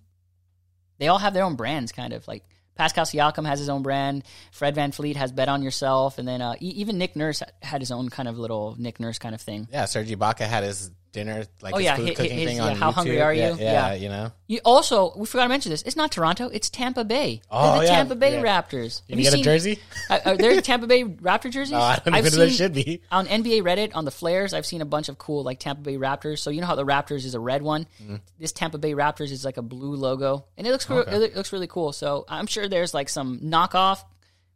they 0.97 1.07
all 1.07 1.19
have 1.19 1.33
their 1.33 1.43
own 1.43 1.55
brands 1.55 1.91
kind 1.91 2.13
of. 2.13 2.27
Like 2.27 2.43
Pascal 2.75 3.05
Siakam 3.05 3.45
has 3.45 3.59
his 3.59 3.69
own 3.69 3.83
brand, 3.83 4.23
Fred 4.51 4.75
VanVleet 4.75 5.15
has 5.15 5.31
Bet 5.31 5.47
on 5.49 5.61
Yourself, 5.63 6.17
and 6.17 6.27
then 6.27 6.41
uh, 6.41 6.55
e- 6.59 6.73
even 6.77 6.97
Nick 6.97 7.15
Nurse 7.15 7.41
had 7.61 7.81
his 7.81 7.91
own 7.91 8.09
kind 8.09 8.27
of 8.27 8.37
little 8.37 8.75
Nick 8.77 8.99
Nurse 8.99 9.17
kind 9.17 9.33
of 9.33 9.41
thing. 9.41 9.67
Yeah, 9.71 9.85
Serge 9.85 10.09
Ibaka 10.09 10.45
had 10.45 10.63
his 10.63 10.91
dinner, 11.15 11.45
like 11.61 11.73
Oh, 11.73 11.79
yeah, 11.79 11.95
food 11.95 12.09
his- 12.09 12.17
cooking 12.17 12.37
his- 12.37 12.47
thing 12.47 12.57
yeah, 12.57 12.63
on 12.65 12.75
How 12.75 12.91
YouTube. 12.91 12.93
Hungry 12.93 13.21
Are 13.21 13.33
You? 13.33 13.41
Yeah, 13.41 13.55
Yeah. 13.57 13.93
you 13.95 14.09
know. 14.09 14.31
You 14.47 14.59
also 14.63 15.11
we 15.17 15.25
forgot 15.25 15.43
to 15.43 15.49
mention 15.49 15.71
this. 15.71 15.81
It's 15.81 15.95
not 15.95 16.11
Toronto. 16.11 16.49
It's 16.53 16.69
Tampa 16.69 17.03
Bay. 17.03 17.41
Oh, 17.49 17.71
they're 17.71 17.79
the 17.79 17.85
yeah, 17.87 17.95
Tampa 17.95 18.15
Bay 18.15 18.33
yeah. 18.39 18.43
Raptors. 18.61 19.01
You 19.07 19.15
Have 19.15 19.33
get 19.33 19.39
a 19.39 19.43
jersey? 19.43 19.79
Uh, 20.11 20.19
are 20.25 20.37
there 20.37 20.61
Tampa 20.69 20.85
Bay 20.85 21.03
Raptor 21.03 21.49
jerseys? 21.51 21.71
No, 21.71 21.79
I 21.79 21.95
don't 22.05 22.13
I've 22.13 22.25
even 22.27 22.33
know 22.33 22.39
there 22.45 22.49
seen- 22.49 22.57
should 22.57 22.73
be. 22.73 23.01
on 23.11 23.25
NBA 23.25 23.63
Reddit 23.63 23.95
on 23.95 24.05
the 24.05 24.11
flares. 24.11 24.53
I've 24.53 24.67
seen 24.67 24.81
a 24.81 24.85
bunch 24.85 25.09
of 25.09 25.17
cool 25.17 25.41
like 25.43 25.59
Tampa 25.59 25.81
Bay 25.81 25.95
Raptors. 25.97 26.37
So 26.39 26.51
you 26.51 26.61
know 26.61 26.67
how 26.67 26.75
the 26.75 26.85
Raptors 26.85 27.25
is 27.25 27.33
a 27.33 27.39
red 27.39 27.63
one. 27.63 27.87
Mm-hmm. 28.03 28.17
This 28.37 28.51
Tampa 28.51 28.77
Bay 28.77 28.91
Raptors 28.93 29.31
is 29.31 29.43
like 29.43 29.57
a 29.57 29.63
blue 29.63 29.95
logo, 29.95 30.45
and 30.57 30.67
it 30.67 30.71
looks 30.71 30.85
cool 30.85 30.97
Okay. 30.99 31.15
it 31.15 31.35
looks 31.35 31.51
really 31.51 31.67
cool. 31.67 31.91
So 31.93 32.25
I'm 32.27 32.45
sure 32.45 32.67
there's 32.67 32.93
like 32.93 33.09
some 33.09 33.39
knockoff, 33.39 34.03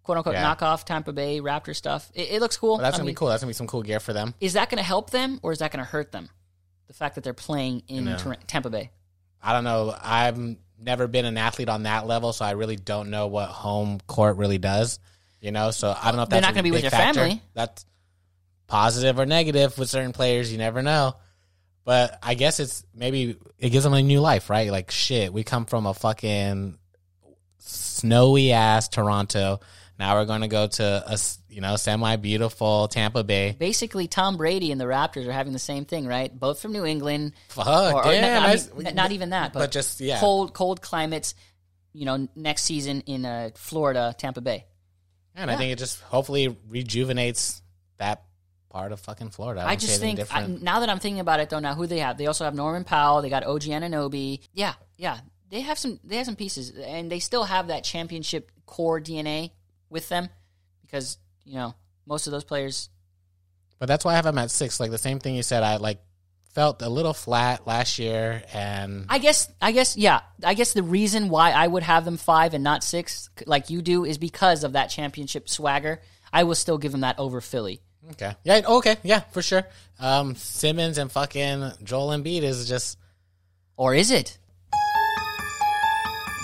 quote 0.03 0.17
unquote 0.19 0.35
Yeah. 0.35 0.53
knockoff 0.53 0.83
Tampa 0.85 1.13
Bay 1.13 1.39
Raptor 1.41 1.75
stuff. 1.75 2.11
It, 2.13 2.29
it 2.33 2.41
looks 2.41 2.57
cool. 2.57 2.73
Well, 2.75 2.77
that's 2.79 2.95
I 2.95 2.97
gonna 2.99 3.05
mean, 3.07 3.13
be 3.13 3.17
cool. 3.17 3.29
That's 3.29 3.41
gonna 3.41 3.49
be 3.49 3.53
some 3.55 3.65
cool 3.67 3.81
gear 3.81 3.99
for 3.99 4.13
them. 4.13 4.35
Is 4.39 4.53
that 4.53 4.69
going 4.69 4.77
to 4.77 4.83
help 4.83 5.09
them 5.09 5.39
or 5.41 5.51
is 5.51 5.59
that 5.59 5.71
going 5.71 5.83
to 5.83 5.89
hurt 5.89 6.11
them? 6.11 6.29
The 6.89 6.93
fact 6.93 7.15
that 7.15 7.23
they're 7.23 7.33
playing 7.33 7.83
in 7.87 8.05
know. 8.05 8.17
Tor- 8.17 8.37
Tampa 8.47 8.69
Bay. 8.69 8.91
I 9.41 9.53
don't 9.53 9.63
know. 9.63 9.95
I've 10.01 10.37
never 10.77 11.07
been 11.07 11.25
an 11.25 11.37
athlete 11.37 11.69
on 11.69 11.83
that 11.83 12.07
level, 12.07 12.33
so 12.33 12.43
I 12.43 12.51
really 12.51 12.75
don't 12.75 13.09
know 13.09 13.27
what 13.27 13.47
home 13.49 13.99
court 14.07 14.37
really 14.37 14.57
does. 14.57 14.99
You 15.39 15.51
know, 15.51 15.71
so 15.71 15.95
I 15.95 16.07
don't 16.07 16.17
know 16.17 16.23
if 16.23 16.29
They're 16.29 16.41
that's 16.41 16.47
not 16.49 16.55
gonna 16.55 16.63
be 16.63 16.71
with 16.71 16.81
their 16.81 16.89
factor. 16.91 17.21
family. 17.21 17.41
That's 17.53 17.85
positive 18.67 19.19
or 19.19 19.25
negative 19.25 19.77
with 19.77 19.87
certain 19.89 20.13
players. 20.13 20.51
You 20.51 20.57
never 20.57 20.81
know. 20.81 21.15
But 21.85 22.19
I 22.21 22.33
guess 22.33 22.59
it's 22.59 22.83
maybe 22.93 23.37
it 23.59 23.69
gives 23.69 23.83
them 23.83 23.93
a 23.93 24.01
new 24.01 24.19
life, 24.19 24.49
right? 24.49 24.69
Like 24.71 24.91
shit, 24.91 25.31
we 25.31 25.43
come 25.43 25.65
from 25.65 25.85
a 25.85 25.93
fucking 25.93 26.77
snowy 27.59 28.51
ass 28.51 28.89
Toronto. 28.89 29.59
Now 29.99 30.15
we're 30.15 30.25
going 30.25 30.41
to 30.41 30.47
go 30.47 30.65
to 30.65 31.03
a 31.05 31.17
you 31.49 31.59
know 31.59 31.75
semi 31.75 32.15
beautiful 32.15 32.87
Tampa 32.87 33.21
Bay. 33.23 33.55
Basically, 33.59 34.07
Tom 34.07 34.37
Brady 34.37 34.71
and 34.71 34.79
the 34.79 34.85
Raptors 34.85 35.27
are 35.27 35.33
having 35.33 35.51
the 35.51 35.59
same 35.59 35.83
thing, 35.83 36.07
right? 36.07 36.33
Both 36.37 36.61
from 36.61 36.71
New 36.71 36.85
England. 36.85 37.33
Fuck, 37.49 37.67
or, 37.67 38.05
or 38.05 38.11
damn, 38.11 38.41
not, 38.41 38.49
I 38.49 38.53
I- 38.53 38.83
mean, 38.83 38.95
not 38.95 39.11
even 39.11 39.31
that, 39.31 39.51
but, 39.51 39.59
but 39.59 39.71
just, 39.71 39.99
yeah. 39.99 40.19
cold, 40.21 40.53
cold 40.53 40.81
climates. 40.81 41.35
You 41.91 42.05
know, 42.05 42.29
next 42.35 42.63
season 42.63 43.01
in 43.01 43.25
uh, 43.25 43.49
Florida, 43.55 44.15
Tampa 44.17 44.41
Bay. 44.41 44.65
And 45.35 45.49
I 45.49 45.55
think 45.57 45.73
it 45.73 45.79
just 45.79 45.99
hopefully 46.01 46.55
rejuvenates 46.67 47.61
that 47.97 48.23
part 48.69 48.91
of 48.91 48.99
fucking 48.99 49.31
Florida. 49.31 49.61
I 49.61 49.69
don't 49.69 49.79
just 49.79 49.99
think 49.99 50.19
I, 50.33 50.45
now 50.45 50.81
that 50.81 50.89
I'm 50.89 50.99
thinking 50.99 51.19
about 51.19 51.39
it, 51.39 51.49
though, 51.49 51.59
now 51.59 51.73
who 51.73 51.87
they 51.87 51.99
have? 51.99 52.17
They 52.17 52.27
also 52.27 52.45
have 52.45 52.53
Norman 52.53 52.83
Powell. 52.83 53.21
They 53.21 53.29
got 53.29 53.43
OG 53.43 53.63
Anunoby. 53.63 54.41
Yeah, 54.53 54.73
yeah. 54.97 55.19
They 55.49 55.61
have 55.61 55.79
some. 55.79 55.99
They 56.03 56.17
have 56.17 56.27
some 56.27 56.35
pieces, 56.35 56.69
and 56.71 57.11
they 57.11 57.19
still 57.19 57.43
have 57.43 57.67
that 57.67 57.83
championship 57.83 58.51
core 58.67 59.01
DNA 59.01 59.51
with 59.89 60.09
them, 60.09 60.29
because 60.81 61.17
you 61.45 61.55
know 61.55 61.75
most 62.05 62.27
of 62.27 62.31
those 62.31 62.43
players. 62.43 62.89
but 63.77 63.87
that's 63.87 64.03
why 64.05 64.13
I 64.13 64.15
have 64.15 64.25
them 64.25 64.37
at 64.37 64.51
six. 64.51 64.79
Like 64.79 64.91
the 64.91 64.97
same 64.97 65.19
thing 65.19 65.35
you 65.35 65.43
said, 65.43 65.63
I 65.63 65.77
like 65.77 65.99
felt 66.53 66.81
a 66.81 66.89
little 66.89 67.13
flat 67.13 67.67
last 67.67 67.99
year, 67.99 68.43
and 68.53 69.05
I 69.09 69.19
guess. 69.19 69.51
I 69.61 69.71
guess. 69.71 69.95
Yeah. 69.95 70.21
I 70.43 70.53
guess 70.55 70.73
the 70.73 70.83
reason 70.83 71.29
why 71.29 71.51
I 71.51 71.67
would 71.67 71.83
have 71.83 72.05
them 72.05 72.17
five 72.17 72.53
and 72.53 72.63
not 72.63 72.83
six, 72.83 73.29
like 73.45 73.69
you 73.69 73.81
do, 73.81 74.05
is 74.05 74.17
because 74.17 74.63
of 74.63 74.73
that 74.73 74.87
championship 74.87 75.47
swagger. 75.49 76.01
I 76.33 76.43
will 76.43 76.55
still 76.55 76.77
give 76.77 76.91
them 76.91 77.01
that 77.01 77.17
over 77.19 77.41
Philly. 77.41 77.81
okay, 78.11 78.33
yeah, 78.43 78.61
okay, 78.67 78.97
yeah, 79.03 79.21
for 79.31 79.41
sure. 79.41 79.63
Um, 79.99 80.35
Simmons 80.35 80.97
and 80.97 81.11
fucking 81.11 81.71
Joel 81.83 82.09
Embiid 82.09 82.43
is 82.43 82.67
just 82.69 82.97
Or 83.77 83.93
is 83.95 84.11
it? 84.11 84.37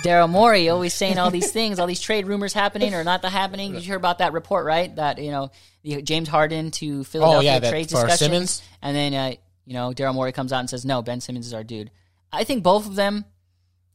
Daryl 0.06 0.30
Morey 0.30 0.70
always 0.70 0.94
saying 0.94 1.18
all 1.18 1.32
these 1.32 1.52
things, 1.52 1.80
all 1.80 1.88
these 1.88 2.00
trade 2.00 2.28
rumors 2.28 2.54
happening 2.54 2.94
or 2.94 3.04
not 3.04 3.22
the 3.22 3.30
happening. 3.30 3.74
Did 3.74 3.82
you 3.82 3.88
hear 3.88 3.98
about 3.98 4.20
that 4.20 4.34
report, 4.34 4.66
right? 4.66 4.96
That 4.96 5.18
you 5.18 5.32
know, 5.32 5.52
the 5.84 6.02
James 6.02 6.30
Harden 6.30 6.72
to 6.72 7.04
Philadelphia 7.04 7.38
Oh, 7.50 7.54
yeah, 7.54 7.60
that 7.60 7.70
trade 7.70 7.90
Simmons? 7.90 8.62
and 8.82 8.96
then 8.96 9.14
uh, 9.14 9.34
you 9.66 9.74
know 9.74 9.92
Daryl 9.92 10.14
Morey 10.14 10.32
comes 10.32 10.54
out 10.54 10.60
and 10.60 10.70
says, 10.70 10.86
"No, 10.86 11.02
Ben 11.02 11.22
Simmons 11.22 11.48
is 11.48 11.54
our 11.54 11.64
dude." 11.64 11.92
I 12.32 12.44
think 12.44 12.64
both 12.64 12.86
of 12.86 12.96
them. 12.96 13.26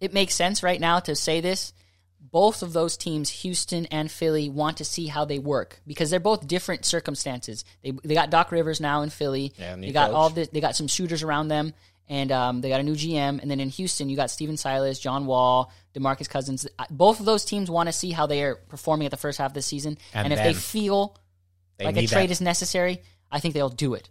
It 0.01 0.15
makes 0.15 0.35
sense 0.35 0.63
right 0.63 0.81
now 0.81 1.01
to 1.01 1.15
say 1.15 1.41
this. 1.43 1.75
Both 2.21 2.63
of 2.63 2.73
those 2.73 2.97
teams, 2.97 3.29
Houston 3.31 3.87
and 3.87 4.11
Philly, 4.11 4.49
want 4.49 4.77
to 4.77 4.85
see 4.85 5.07
how 5.07 5.25
they 5.25 5.39
work 5.39 5.81
because 5.87 6.11
they're 6.11 6.21
both 6.21 6.47
different 6.47 6.85
circumstances. 6.85 7.65
They 7.83 7.93
they 8.05 8.15
got 8.15 8.31
Doc 8.31 8.53
Rivers 8.53 8.81
now 8.81 9.03
in 9.03 9.11
Philly. 9.11 9.53
Yeah, 9.59 9.75
they 9.77 9.91
got 9.91 10.09
coach. 10.11 10.15
all 10.17 10.31
the, 10.31 10.49
they 10.53 10.61
got 10.61 10.77
some 10.77 10.87
shooters 10.87 11.23
around 11.25 11.49
them, 11.49 11.73
and 12.09 12.31
um, 12.31 12.61
they 12.61 12.69
got 12.69 12.79
a 12.81 12.85
new 12.85 12.95
GM. 12.95 13.41
And 13.43 13.51
then 13.51 13.59
in 13.59 13.69
Houston, 13.71 14.09
you 14.09 14.17
got 14.17 14.31
Stephen 14.31 14.57
Silas, 14.57 14.99
John 15.01 15.27
Wall, 15.27 15.73
Demarcus 15.95 16.29
Cousins. 16.29 16.69
Uh, 16.79 16.85
Both 16.91 17.19
of 17.21 17.27
those 17.27 17.45
teams 17.45 17.71
want 17.71 17.89
to 17.89 17.93
see 17.93 18.11
how 18.13 18.27
they 18.27 18.43
are 18.45 18.55
performing 18.55 19.07
at 19.07 19.11
the 19.11 19.17
first 19.17 19.39
half 19.39 19.51
of 19.51 19.55
the 19.55 19.63
season, 19.63 19.99
and, 20.15 20.27
And 20.27 20.33
if 20.33 20.39
they 20.45 20.55
feel 20.55 21.17
they 21.79 21.87
like 21.87 21.97
a 21.97 22.07
trade 22.07 22.29
that. 22.29 22.33
is 22.35 22.41
necessary, 22.41 23.01
I 23.33 23.41
think 23.41 23.55
they'll 23.55 23.71
do 23.71 23.95
it. 23.95 24.09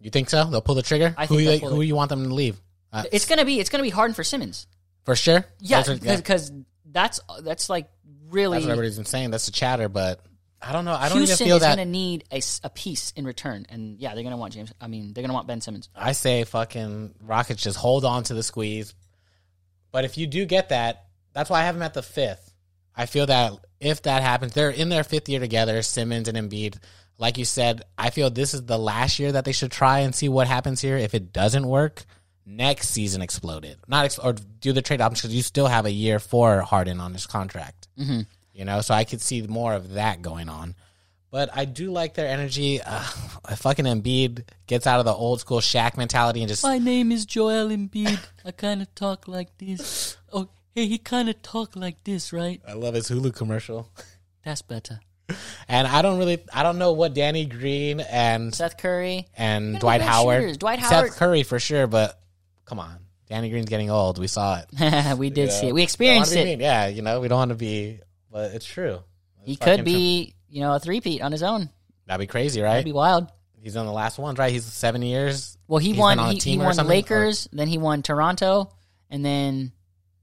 You 0.00 0.10
think 0.10 0.30
so? 0.30 0.44
They'll 0.44 0.62
pull 0.62 0.74
the 0.76 0.82
trigger. 0.82 1.14
I 1.16 1.26
who 1.26 1.36
think 1.36 1.50
you, 1.50 1.58
they'll 1.60 1.76
who 1.76 1.82
you 1.82 1.94
want 1.94 2.08
them 2.08 2.24
to 2.24 2.34
leave? 2.34 2.58
Uh, 2.92 3.04
It's 3.12 3.26
gonna 3.26 3.44
be 3.44 3.60
it's 3.60 3.68
gonna 3.68 3.84
be 3.84 3.90
Harden 3.90 4.14
for 4.14 4.24
Simmons. 4.24 4.66
for 5.04 5.14
sure. 5.14 5.44
Yeah, 5.60 5.84
because 6.16 6.50
that's 6.92 7.20
that's 7.42 7.68
like 7.70 7.88
really 8.28 8.56
That's 8.58 8.66
what 8.66 8.72
everybody's 8.72 8.96
been 8.96 9.04
saying. 9.06 9.30
That's 9.30 9.46
the 9.46 9.52
chatter, 9.52 9.88
but 9.88 10.20
I 10.62 10.72
don't 10.72 10.84
know. 10.84 10.92
I 10.94 11.08
don't 11.08 11.18
Houston 11.18 11.36
even 11.46 11.46
feel 11.46 11.56
is 11.56 11.62
that. 11.62 11.76
going 11.76 11.86
to 11.88 11.90
need 11.90 12.24
a, 12.30 12.36
s- 12.36 12.60
a 12.62 12.68
piece 12.70 13.12
in 13.16 13.24
return, 13.24 13.66
and 13.70 13.98
yeah, 13.98 14.14
they're 14.14 14.22
going 14.22 14.32
to 14.34 14.36
want 14.36 14.52
James. 14.52 14.72
I 14.80 14.88
mean, 14.88 15.12
they're 15.14 15.22
going 15.22 15.30
to 15.30 15.34
want 15.34 15.46
Ben 15.46 15.60
Simmons. 15.60 15.88
I 15.96 16.12
say 16.12 16.44
fucking 16.44 17.14
Rockets 17.22 17.62
just 17.62 17.78
hold 17.78 18.04
on 18.04 18.24
to 18.24 18.34
the 18.34 18.42
squeeze. 18.42 18.94
But 19.90 20.04
if 20.04 20.18
you 20.18 20.26
do 20.26 20.44
get 20.44 20.68
that, 20.68 21.06
that's 21.32 21.48
why 21.50 21.60
I 21.60 21.64
have 21.64 21.74
them 21.74 21.82
at 21.82 21.94
the 21.94 22.02
fifth. 22.02 22.52
I 22.94 23.06
feel 23.06 23.26
that 23.26 23.52
if 23.80 24.02
that 24.02 24.22
happens, 24.22 24.52
they're 24.52 24.70
in 24.70 24.88
their 24.90 25.02
fifth 25.04 25.28
year 25.28 25.40
together, 25.40 25.80
Simmons 25.82 26.28
and 26.28 26.36
Embiid. 26.36 26.78
Like 27.18 27.38
you 27.38 27.44
said, 27.44 27.82
I 27.96 28.10
feel 28.10 28.30
this 28.30 28.52
is 28.54 28.64
the 28.64 28.78
last 28.78 29.18
year 29.18 29.32
that 29.32 29.44
they 29.44 29.52
should 29.52 29.70
try 29.72 30.00
and 30.00 30.14
see 30.14 30.28
what 30.28 30.46
happens 30.46 30.80
here. 30.80 30.96
If 30.96 31.14
it 31.14 31.32
doesn't 31.32 31.66
work, 31.66 32.04
next 32.50 32.88
season 32.90 33.22
exploded. 33.22 33.78
Not 33.88 34.04
ex- 34.06 34.18
or 34.18 34.32
do 34.32 34.72
the 34.72 34.82
trade 34.82 35.00
options 35.00 35.22
because 35.22 35.34
you 35.34 35.42
still 35.42 35.66
have 35.66 35.86
a 35.86 35.90
year 35.92 36.18
for 36.18 36.60
Harden 36.60 37.00
on 37.00 37.12
his 37.12 37.26
contract. 37.26 37.88
Mhm. 37.98 38.26
You 38.52 38.64
know, 38.64 38.80
so 38.80 38.92
I 38.94 39.04
could 39.04 39.20
see 39.20 39.42
more 39.42 39.72
of 39.74 39.92
that 39.92 40.20
going 40.22 40.48
on. 40.48 40.74
But 41.30 41.50
I 41.56 41.64
do 41.64 41.92
like 41.92 42.14
their 42.14 42.26
energy. 42.26 42.80
Uh, 42.82 43.00
fucking 43.56 43.84
Embiid 43.84 44.44
gets 44.66 44.86
out 44.86 44.98
of 44.98 45.04
the 45.06 45.14
old 45.14 45.40
school 45.40 45.60
Shaq 45.60 45.96
mentality 45.96 46.40
and 46.40 46.48
just 46.48 46.62
My 46.64 46.78
name 46.78 47.12
is 47.12 47.24
Joel 47.24 47.68
Embiid. 47.68 48.18
I 48.44 48.50
kind 48.50 48.82
of 48.82 48.92
talk 48.94 49.28
like 49.28 49.56
this. 49.58 50.16
Oh, 50.32 50.48
hey, 50.74 50.86
he 50.86 50.98
kind 50.98 51.28
of 51.28 51.40
talk 51.42 51.76
like 51.76 52.02
this, 52.04 52.32
right? 52.32 52.60
I 52.66 52.72
love 52.72 52.94
his 52.94 53.08
Hulu 53.08 53.34
commercial. 53.34 53.90
That's 54.44 54.62
better. 54.62 55.00
And 55.68 55.86
I 55.86 56.02
don't 56.02 56.18
really, 56.18 56.42
I 56.52 56.64
don't 56.64 56.78
know 56.78 56.90
what 56.90 57.14
Danny 57.14 57.44
Green 57.46 58.00
and 58.00 58.52
Seth 58.52 58.76
Curry 58.76 59.28
and 59.36 59.78
Dwight 59.78 60.00
Howard, 60.00 60.42
shooters. 60.42 60.56
Dwight 60.56 60.80
Seth 60.82 61.16
Curry 61.16 61.44
for 61.44 61.60
sure. 61.60 61.86
But 61.86 62.18
come 62.70 62.78
on, 62.78 63.00
Danny 63.26 63.50
Green's 63.50 63.68
getting 63.68 63.90
old. 63.90 64.18
We 64.18 64.28
saw 64.28 64.60
it. 64.60 65.18
we 65.18 65.28
did 65.28 65.50
see 65.50 65.66
it. 65.66 65.74
We 65.74 65.82
experienced 65.82 66.34
it. 66.34 66.44
mean. 66.44 66.60
Yeah, 66.60 66.86
you 66.86 67.02
know, 67.02 67.20
we 67.20 67.26
don't 67.26 67.38
want 67.38 67.48
to 67.48 67.56
be, 67.56 67.98
but 68.30 68.52
it's 68.52 68.64
true. 68.64 69.00
He 69.42 69.52
It's 69.52 69.58
fucking 69.58 69.78
could 69.78 69.84
be, 69.84 70.34
you 70.48 70.60
know, 70.60 70.72
a 70.72 70.78
three-peat 70.78 71.20
on 71.20 71.32
his 71.32 71.42
own. 71.42 71.68
That'd 72.06 72.20
be 72.20 72.30
crazy, 72.30 72.62
right? 72.62 72.74
That'd 72.74 72.84
be 72.84 72.92
wild. 72.92 73.28
He's 73.60 73.76
on 73.76 73.86
the 73.86 73.92
last 73.92 74.18
ones, 74.18 74.38
right? 74.38 74.52
He's 74.52 74.64
seven 74.64 75.02
years. 75.02 75.58
Well, 75.66 75.78
he 75.78 75.92
won. 75.94 76.20
on 76.20 76.34
He, 76.34 76.38
he 76.38 76.58
or 76.58 76.64
won 76.64 76.86
Lakers. 76.86 77.48
Then 77.52 77.66
he 77.66 77.76
won 77.76 78.02
Toronto, 78.02 78.72
and 79.10 79.24
then 79.24 79.72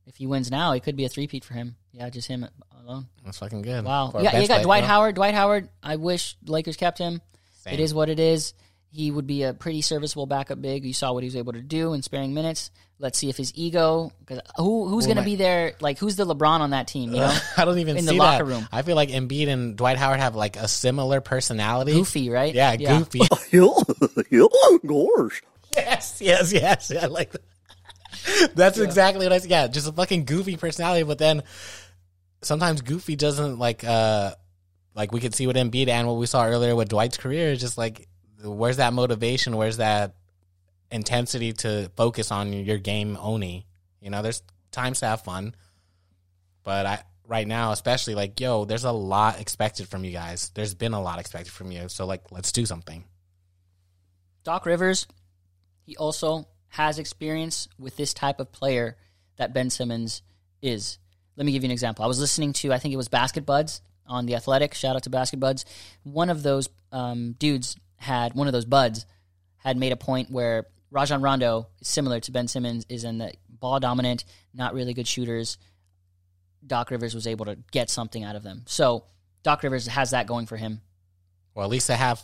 if 0.06 0.16
he 0.16 0.26
wins 0.26 0.50
now, 0.50 0.72
it 0.72 0.84
could 0.84 0.96
be 0.96 1.04
a 1.04 1.10
three-peat 1.10 1.44
for 1.44 1.54
him. 1.54 1.76
Yeah, 1.92 2.10
just 2.10 2.30
him 2.30 2.48
alone. 2.82 3.08
That's 3.26 3.40
fucking 3.40 3.62
good. 3.62 3.84
Wow. 3.84 4.12
For 4.12 4.22
Yeah, 4.22 4.40
you 4.40 4.48
got 4.48 4.56
player, 4.56 4.64
Dwight 4.64 4.84
you 4.84 4.88
know? 4.88 4.94
Howard. 4.94 5.16
Dwight 5.16 5.34
Howard. 5.34 5.70
I 5.84 5.98
wish 5.98 6.38
Lakers 6.46 6.78
kept 6.78 6.98
him. 6.98 7.22
Same. 7.64 7.74
It 7.74 7.80
is 7.82 7.94
what 7.94 8.10
it 8.10 8.20
is. 8.20 8.54
He 8.92 9.12
would 9.12 9.28
be 9.28 9.44
a 9.44 9.54
pretty 9.54 9.82
serviceable 9.82 10.26
backup 10.26 10.62
big. 10.62 10.86
You 10.86 10.94
saw 10.94 11.12
what 11.14 11.22
he 11.24 11.28
was 11.28 11.36
able 11.36 11.54
to 11.54 11.62
do 11.62 11.94
in 11.94 12.02
sparing 12.02 12.34
minutes. 12.34 12.72
Let's 13.00 13.20
see 13.20 13.30
if 13.30 13.38
his 13.38 13.52
ego. 13.56 14.12
Because 14.20 14.40
who 14.56 14.88
who's 14.88 15.06
going 15.06 15.18
to 15.18 15.24
be 15.24 15.36
there? 15.36 15.74
Like 15.80 16.00
who's 16.00 16.16
the 16.16 16.26
LeBron 16.26 16.62
on 16.62 16.72
that 16.72 16.88
team? 16.88 17.12
You 17.12 17.18
know, 17.20 17.38
I 17.58 17.66
don't 17.66 17.78
even 17.80 17.98
in 17.98 18.04
see 18.06 18.12
the 18.12 18.14
locker 18.16 18.44
that. 18.46 18.50
room. 18.52 18.68
I 18.72 18.82
feel 18.82 18.96
like 18.96 19.10
Embiid 19.10 19.50
and 19.50 19.76
Dwight 19.76 19.98
Howard 19.98 20.20
have 20.20 20.36
like 20.36 20.56
a 20.56 20.68
similar 20.68 21.22
personality. 21.22 21.92
Goofy, 21.92 22.30
right? 22.30 22.54
Yeah, 22.56 22.76
Yeah. 22.80 22.98
goofy. 23.00 23.20
Gosh. 24.88 25.42
yes, 25.76 26.22
yes, 26.22 26.54
yes. 26.54 26.92
I 27.04 27.06
like 27.08 27.32
that. 27.34 28.56
That's 28.56 28.80
exactly 28.80 29.26
what 29.26 29.34
I 29.34 29.38
said. 29.40 29.50
Yeah, 29.52 29.68
just 29.68 29.88
a 29.88 29.92
fucking 29.92 30.26
goofy 30.26 30.58
personality, 30.58 31.04
but 31.04 31.18
then 31.20 31.44
sometimes 32.42 32.82
goofy 32.82 33.16
doesn't 33.16 33.60
like 33.60 33.84
uh 33.84 34.32
like 34.96 35.12
we 35.12 35.20
could 35.20 35.36
see 35.36 35.46
with 35.46 35.56
Embiid 35.56 35.88
and 35.88 36.08
what 36.08 36.18
we 36.18 36.26
saw 36.26 36.46
earlier 36.46 36.76
with 36.76 36.90
Dwight's 36.90 37.18
career 37.18 37.52
is 37.52 37.60
just 37.60 37.78
like 37.78 38.08
where's 38.44 38.78
that 38.78 38.94
motivation, 38.94 39.56
where's 39.56 39.78
that 39.78 40.16
intensity 40.92 41.54
to 41.54 41.92
focus 41.96 42.32
on 42.32 42.54
your 42.54 42.78
game 42.78 43.18
only. 43.20 43.66
You 44.02 44.10
know, 44.10 44.22
there's 44.22 44.42
times 44.72 45.00
to 45.00 45.08
have 45.08 45.22
fun. 45.22 45.56
But 46.64 46.86
I 46.86 47.04
right 47.28 47.48
now, 47.48 47.72
especially 47.72 48.16
like, 48.16 48.40
yo, 48.40 48.66
there's 48.66 48.86
a 48.86 48.92
lot 48.92 49.40
expected 49.40 49.88
from 49.88 50.04
you 50.04 50.12
guys. 50.12 50.52
There's 50.54 50.74
been 50.74 50.94
a 50.94 51.02
lot 51.02 51.20
expected 51.20 51.52
from 51.52 51.72
you. 51.72 51.90
So 51.90 52.06
like 52.06 52.32
let's 52.32 52.52
do 52.52 52.66
something. 52.66 53.04
Doc 54.44 54.66
Rivers, 54.66 55.08
he 55.82 55.98
also 55.98 56.48
has 56.70 57.00
experience 57.00 57.68
with 57.78 57.98
this 57.98 58.14
type 58.14 58.40
of 58.40 58.52
player 58.52 58.98
that 59.38 59.54
Ben 59.54 59.70
Simmons 59.70 60.22
is. 60.62 61.00
Let 61.36 61.46
me 61.46 61.52
give 61.52 61.64
you 61.64 61.68
an 61.68 61.72
example. 61.72 62.04
I 62.04 62.08
was 62.08 62.20
listening 62.20 62.54
to, 62.54 62.74
I 62.74 62.80
think 62.80 62.94
it 62.94 62.98
was 62.98 63.10
Basket 63.10 63.46
Buds 63.46 63.82
on 64.06 64.26
The 64.26 64.36
Athletic. 64.36 64.74
Shout 64.74 64.96
out 64.96 65.04
to 65.04 65.10
Basket 65.10 65.40
Buds. 65.40 65.66
One 66.04 66.30
of 66.30 66.44
those 66.44 66.70
um, 66.92 67.34
dudes 67.34 67.76
had, 67.98 68.34
one 68.34 68.48
of 68.48 68.54
those 68.54 68.66
buds 68.66 69.06
had 69.58 69.78
made 69.78 69.92
a 69.92 69.98
point 69.98 70.32
where 70.32 70.68
Rajon 70.92 71.22
Rondo 71.22 71.68
is 71.82 71.88
similar 71.88 72.20
to 72.22 72.32
Ben 72.32 72.48
Simmons, 72.48 72.86
is 72.90 73.04
in 73.04 73.18
the 73.18 73.34
ball 73.50 73.80
dominant, 73.80 74.24
not 74.54 74.74
really 74.74 74.94
good 74.94 75.08
shooters. 75.08 75.58
Doc 76.66 76.92
Rivers 76.92 77.14
was 77.14 77.28
able 77.28 77.46
to 77.46 77.58
get 77.72 77.90
something 77.90 78.24
out 78.24 78.36
of 78.36 78.44
them. 78.44 78.64
So 78.66 79.06
Doc 79.44 79.64
Rivers 79.64 79.88
has 79.88 80.12
that 80.12 80.28
going 80.28 80.46
for 80.46 80.58
him. 80.58 80.82
Or 81.56 81.64
at 81.64 81.70
least 81.70 81.88
to 81.88 81.96
have 81.96 82.22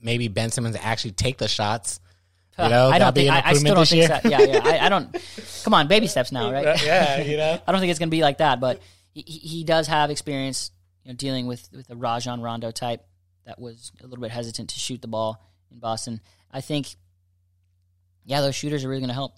maybe 0.00 0.28
Ben 0.28 0.50
Simmons 0.50 0.76
actually 0.80 1.12
take 1.12 1.38
the 1.38 1.48
shots. 1.48 2.00
You 2.58 2.70
know, 2.70 2.88
I 2.88 2.98
don't 2.98 3.14
think. 3.14 3.30
I, 3.30 3.42
I 3.44 3.52
still 3.52 3.74
don't 3.74 3.86
think. 3.86 4.06
So. 4.06 4.20
Yeah, 4.24 4.40
yeah. 4.40 4.60
I, 4.64 4.86
I 4.86 4.88
don't. 4.88 5.14
Come 5.64 5.74
on, 5.74 5.88
baby 5.88 6.06
steps 6.06 6.32
now, 6.32 6.50
right? 6.50 6.82
Yeah, 6.82 7.20
you 7.20 7.36
know. 7.36 7.60
I 7.66 7.72
don't 7.72 7.80
think 7.82 7.90
it's 7.90 7.98
going 7.98 8.08
to 8.08 8.16
be 8.16 8.22
like 8.22 8.38
that, 8.38 8.60
but 8.60 8.80
he, 9.12 9.24
he 9.26 9.38
he 9.38 9.64
does 9.64 9.88
have 9.88 10.10
experience, 10.10 10.70
you 11.04 11.10
know, 11.10 11.16
dealing 11.16 11.46
with 11.46 11.68
with 11.70 11.90
a 11.90 11.96
Rajon 11.96 12.40
Rondo 12.40 12.70
type 12.70 13.04
that 13.46 13.58
was 13.58 13.92
a 14.02 14.06
little 14.06 14.22
bit 14.22 14.30
hesitant 14.30 14.70
to 14.70 14.78
shoot 14.78 15.00
the 15.00 15.08
ball 15.08 15.42
in 15.72 15.78
Boston. 15.78 16.20
I 16.52 16.60
think, 16.60 16.88
yeah, 18.24 18.40
those 18.42 18.54
shooters 18.54 18.84
are 18.84 18.88
really 18.88 19.00
going 19.00 19.08
to 19.08 19.14
help. 19.14 19.32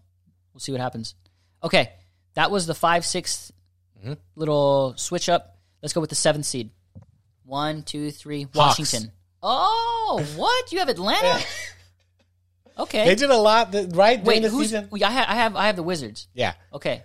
We'll 0.53 0.61
see 0.61 0.73
what 0.73 0.81
happens. 0.81 1.15
Okay, 1.63 1.93
that 2.35 2.51
was 2.51 2.67
the 2.67 2.75
five 2.75 3.05
six 3.07 3.53
Mm-hmm. 4.01 4.13
little 4.37 4.95
switch 4.97 5.29
up. 5.29 5.59
Let's 5.83 5.93
go 5.93 6.01
with 6.01 6.11
the 6.11 6.15
seventh 6.17 6.47
seed. 6.47 6.71
One, 7.45 7.83
two, 7.83 8.13
three. 8.13 8.43
Hawks. 8.43 8.79
Washington. 8.79 9.11
Oh, 9.43 10.25
what? 10.37 10.71
You 10.71 10.79
have 10.79 10.89
Atlanta? 10.89 11.45
Okay. 12.79 13.07
They 13.07 13.17
did 13.17 13.31
a 13.31 13.37
lot, 13.37 13.73
that, 13.73 13.97
right? 13.97 14.23
Wait, 14.23 14.25
during 14.25 14.43
the 14.43 14.51
who's? 14.51 14.67
season? 14.67 14.89
I 15.03 15.11
have, 15.11 15.27
I 15.29 15.35
have, 15.35 15.57
I 15.57 15.67
have 15.67 15.75
the 15.75 15.83
Wizards. 15.83 16.29
Yeah. 16.33 16.55
Okay, 16.73 17.03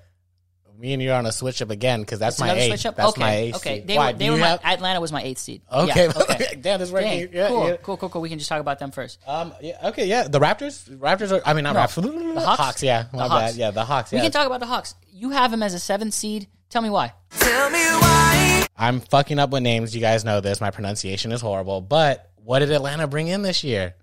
Me 0.78 0.92
and 0.94 1.02
you 1.02 1.12
are 1.12 1.18
on 1.20 1.26
a 1.26 1.32
switch 1.32 1.62
up 1.62 1.70
again 1.70 2.02
because 2.02 2.20
that's 2.20 2.36
It's 2.36 2.40
my 2.42 2.48
another 2.48 2.60
eighth. 2.62 2.70
switch 2.72 2.86
up. 2.88 2.96
That's 2.96 3.10
okay, 3.10 3.22
my 3.22 3.36
eighth. 3.36 3.56
okay. 3.58 3.78
seed. 3.80 3.88
They 3.88 3.98
Why, 3.98 4.12
were, 4.12 4.18
they 4.18 4.30
were 4.32 4.38
have- 4.38 4.64
my 4.64 4.74
Atlanta 4.74 5.00
was 5.02 5.12
my 5.12 5.22
eighth 5.24 5.38
seed. 5.38 5.62
Okay, 5.72 6.06
Yeah, 6.06 6.12
okay. 6.16 6.56
damn, 6.62 6.80
that's 6.80 6.92
working. 6.92 7.10
Dang, 7.28 7.30
Yeah, 7.34 7.48
cool, 7.48 7.68
yeah. 7.70 7.76
cool, 7.84 7.98
cool, 7.98 8.10
cool. 8.10 8.22
We 8.22 8.30
can 8.30 8.40
just 8.40 8.50
talk 8.50 8.60
about 8.60 8.80
them 8.80 8.92
first. 8.92 9.20
Um, 9.28 9.54
yeah, 9.62 9.78
okay, 9.90 10.06
yeah. 10.08 10.28
The 10.28 10.40
Raptors, 10.40 10.90
Raptors 10.98 11.32
are. 11.32 11.42
I 11.46 11.54
mean, 11.54 11.64
not 11.64 11.74
No, 11.76 11.80
Raptors. 11.82 12.34
the 12.36 12.42
Hawks? 12.42 12.84
yeah. 12.84 13.04
The 13.12 13.18
My 13.18 13.28
Hawks. 13.28 13.56
Yeah, 13.58 13.72
the 13.72 13.86
Hawks. 13.86 14.12
We 14.12 14.20
can 14.20 14.32
talk 14.32 14.46
about 14.48 14.60
the 14.60 14.66
Hawks. 14.66 14.96
You 15.12 15.30
have 15.30 15.52
them 15.52 15.64
as 15.64 15.74
a 15.74 15.80
seventh 15.80 16.14
seed. 16.14 16.48
Tell 16.70 16.82
me 16.82 16.90
why. 16.90 17.14
Tell 17.40 17.70
me 17.70 17.80
why. 17.80 18.66
I'm 18.76 19.00
fucking 19.00 19.38
up 19.40 19.52
with 19.52 19.62
names. 19.64 19.94
You 19.96 20.02
guys 20.02 20.26
know 20.26 20.42
this. 20.42 20.60
My 20.60 20.72
pronunciation 20.72 21.32
is 21.32 21.40
horrible. 21.40 21.82
But 21.82 22.32
what 22.44 22.60
did 22.60 22.72
Atlanta 22.72 23.08
bring 23.08 23.28
in 23.28 23.44
this 23.44 23.64
year? 23.64 23.94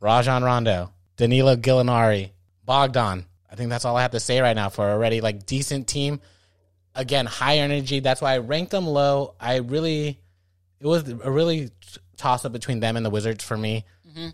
Rajon 0.00 0.42
Rondo, 0.42 0.92
Danilo 1.16 1.54
Gallinari, 1.56 2.30
Bogdan. 2.64 3.26
I 3.54 3.56
think 3.56 3.70
that's 3.70 3.84
all 3.84 3.96
I 3.96 4.02
have 4.02 4.10
to 4.10 4.20
say 4.20 4.40
right 4.40 4.56
now 4.56 4.68
for 4.68 4.82
already 4.82 5.20
like 5.20 5.46
decent 5.46 5.86
team. 5.86 6.20
Again, 6.96 7.24
high 7.24 7.58
energy. 7.58 8.00
That's 8.00 8.20
why 8.20 8.34
I 8.34 8.38
ranked 8.38 8.72
them 8.72 8.84
low. 8.84 9.36
I 9.38 9.58
really, 9.58 10.18
it 10.80 10.86
was 10.88 11.08
a 11.08 11.30
really 11.30 11.70
toss 12.16 12.44
up 12.44 12.50
between 12.50 12.80
them 12.80 12.96
and 12.96 13.06
the 13.06 13.10
Wizards 13.10 13.44
for 13.44 13.56
me. 13.56 13.84
Mm-hmm. 14.08 14.30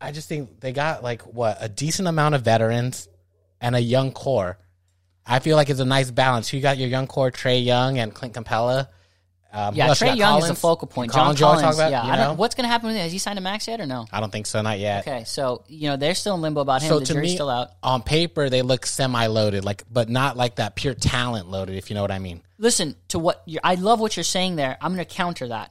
I 0.00 0.10
just 0.10 0.28
think 0.28 0.58
they 0.58 0.72
got 0.72 1.04
like 1.04 1.22
what 1.22 1.58
a 1.60 1.68
decent 1.68 2.08
amount 2.08 2.34
of 2.34 2.42
veterans 2.42 3.06
and 3.60 3.76
a 3.76 3.80
young 3.80 4.10
core. 4.10 4.58
I 5.24 5.38
feel 5.38 5.56
like 5.56 5.70
it's 5.70 5.78
a 5.78 5.84
nice 5.84 6.10
balance. 6.10 6.52
You 6.52 6.60
got 6.60 6.78
your 6.78 6.88
young 6.88 7.06
core, 7.06 7.30
Trae 7.30 7.64
Young 7.64 8.00
and 8.00 8.12
Clint 8.12 8.34
Capela. 8.34 8.88
Um, 9.52 9.74
Yeah, 9.74 9.88
Trae? 9.88 10.16
Young 10.16 10.38
is 10.38 10.44
the 10.44 10.46
Collins? 10.48 10.60
focal 10.60 10.88
point. 10.88 11.12
John 11.12 11.34
you 11.34 11.40
Collins. 11.40 11.62
talk 11.62 11.74
about, 11.74 11.90
yeah, 11.90 12.06
you 12.10 12.16
know? 12.16 12.32
what's 12.34 12.54
going 12.54 12.64
to 12.64 12.68
happen 12.68 12.86
with 12.88 12.96
him? 12.96 13.02
Has 13.02 13.12
he 13.12 13.18
signed 13.18 13.38
a 13.38 13.42
max 13.42 13.68
yet 13.68 13.80
or 13.80 13.86
no? 13.86 14.06
I 14.10 14.20
don't 14.20 14.32
think 14.32 14.46
so, 14.46 14.62
not 14.62 14.78
yet. 14.78 15.06
Okay, 15.06 15.24
so 15.24 15.64
you 15.68 15.90
know 15.90 15.96
they're 15.96 16.14
still 16.14 16.34
in 16.34 16.40
limbo 16.40 16.62
about 16.62 16.82
him. 16.82 16.88
So 16.88 16.98
the 17.00 17.04
to 17.06 17.12
jury's 17.12 17.30
me, 17.32 17.34
still 17.34 17.50
out. 17.50 17.70
on 17.82 18.02
paper, 18.02 18.48
they 18.48 18.62
look 18.62 18.86
semi-loaded, 18.86 19.64
like, 19.64 19.84
but 19.90 20.08
not 20.08 20.36
like 20.36 20.56
that 20.56 20.74
pure 20.74 20.94
talent 20.94 21.48
loaded. 21.50 21.76
If 21.76 21.90
you 21.90 21.94
know 21.94 22.02
what 22.02 22.10
I 22.10 22.18
mean. 22.18 22.40
Listen 22.58 22.94
to 23.08 23.18
what 23.18 23.42
you're, 23.44 23.60
I 23.62 23.74
love 23.74 24.00
what 24.00 24.16
you're 24.16 24.24
saying 24.24 24.56
there. 24.56 24.78
I'm 24.80 24.94
going 24.94 25.04
to 25.06 25.14
counter 25.14 25.48
that. 25.48 25.70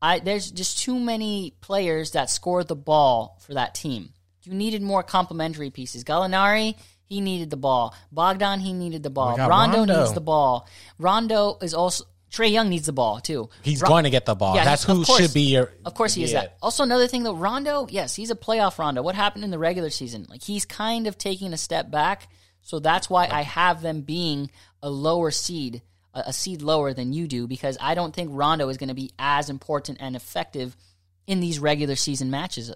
I 0.00 0.18
there's 0.18 0.50
just 0.50 0.80
too 0.80 0.98
many 0.98 1.54
players 1.60 2.12
that 2.12 2.28
score 2.28 2.64
the 2.64 2.74
ball 2.74 3.38
for 3.40 3.54
that 3.54 3.74
team. 3.74 4.10
You 4.42 4.54
needed 4.54 4.82
more 4.82 5.04
complementary 5.04 5.70
pieces. 5.70 6.02
Gallinari, 6.02 6.74
he 7.04 7.20
needed 7.20 7.50
the 7.50 7.56
ball. 7.56 7.94
Bogdan, 8.10 8.58
he 8.58 8.72
needed 8.72 9.04
the 9.04 9.10
ball. 9.10 9.36
Rondo, 9.36 9.78
Rondo. 9.78 10.00
needs 10.00 10.12
the 10.12 10.20
ball. 10.20 10.66
Rondo 10.98 11.58
is 11.62 11.74
also 11.74 12.04
Trae 12.32 12.50
Young 12.50 12.70
needs 12.70 12.86
the 12.86 12.92
ball 12.92 13.20
too. 13.20 13.50
He's 13.62 13.82
Ro- 13.82 13.88
going 13.88 14.04
to 14.04 14.10
get 14.10 14.24
the 14.24 14.34
ball. 14.34 14.54
Yeah, 14.56 14.64
That's 14.64 14.84
who 14.84 15.04
course. 15.04 15.20
should 15.20 15.34
be 15.34 15.42
your. 15.42 15.70
Of 15.84 15.94
course 15.94 16.14
he 16.14 16.24
is 16.24 16.32
Yeah. 16.32 16.42
that. 16.42 16.56
Also 16.62 16.82
another 16.82 17.06
thing 17.06 17.22
though, 17.24 17.34
Rondo, 17.34 17.86
yes, 17.90 18.14
he's 18.14 18.30
a 18.30 18.34
playoff 18.34 18.78
Rondo. 18.78 19.02
What 19.02 19.14
happened 19.14 19.44
in 19.44 19.50
the 19.50 19.58
regular 19.58 19.90
season? 19.90 20.26
Like 20.30 20.42
he's 20.42 20.64
kind 20.64 21.06
of 21.06 21.18
taking 21.18 21.52
a 21.52 21.58
step 21.58 21.90
back. 21.90 22.28
So 22.62 22.78
that's 22.78 23.10
why 23.10 23.28
I 23.30 23.42
have 23.42 23.82
them 23.82 24.00
being 24.02 24.50
a 24.82 24.88
lower 24.88 25.30
seed, 25.30 25.82
a, 26.14 26.32
seed 26.32 26.62
lower 26.62 26.94
than 26.94 27.12
you 27.12 27.26
do, 27.28 27.46
because 27.46 27.76
I 27.80 27.94
don't 27.94 28.14
think 28.14 28.30
Rondo 28.32 28.68
is 28.68 28.76
going 28.78 28.88
to 28.88 28.94
be 28.94 29.10
as 29.18 29.50
important 29.50 29.98
and 30.00 30.16
effective 30.16 30.76
in 31.26 31.40
these 31.40 31.58
regular 31.58 31.96
season 31.96 32.30
matches. 32.30 32.70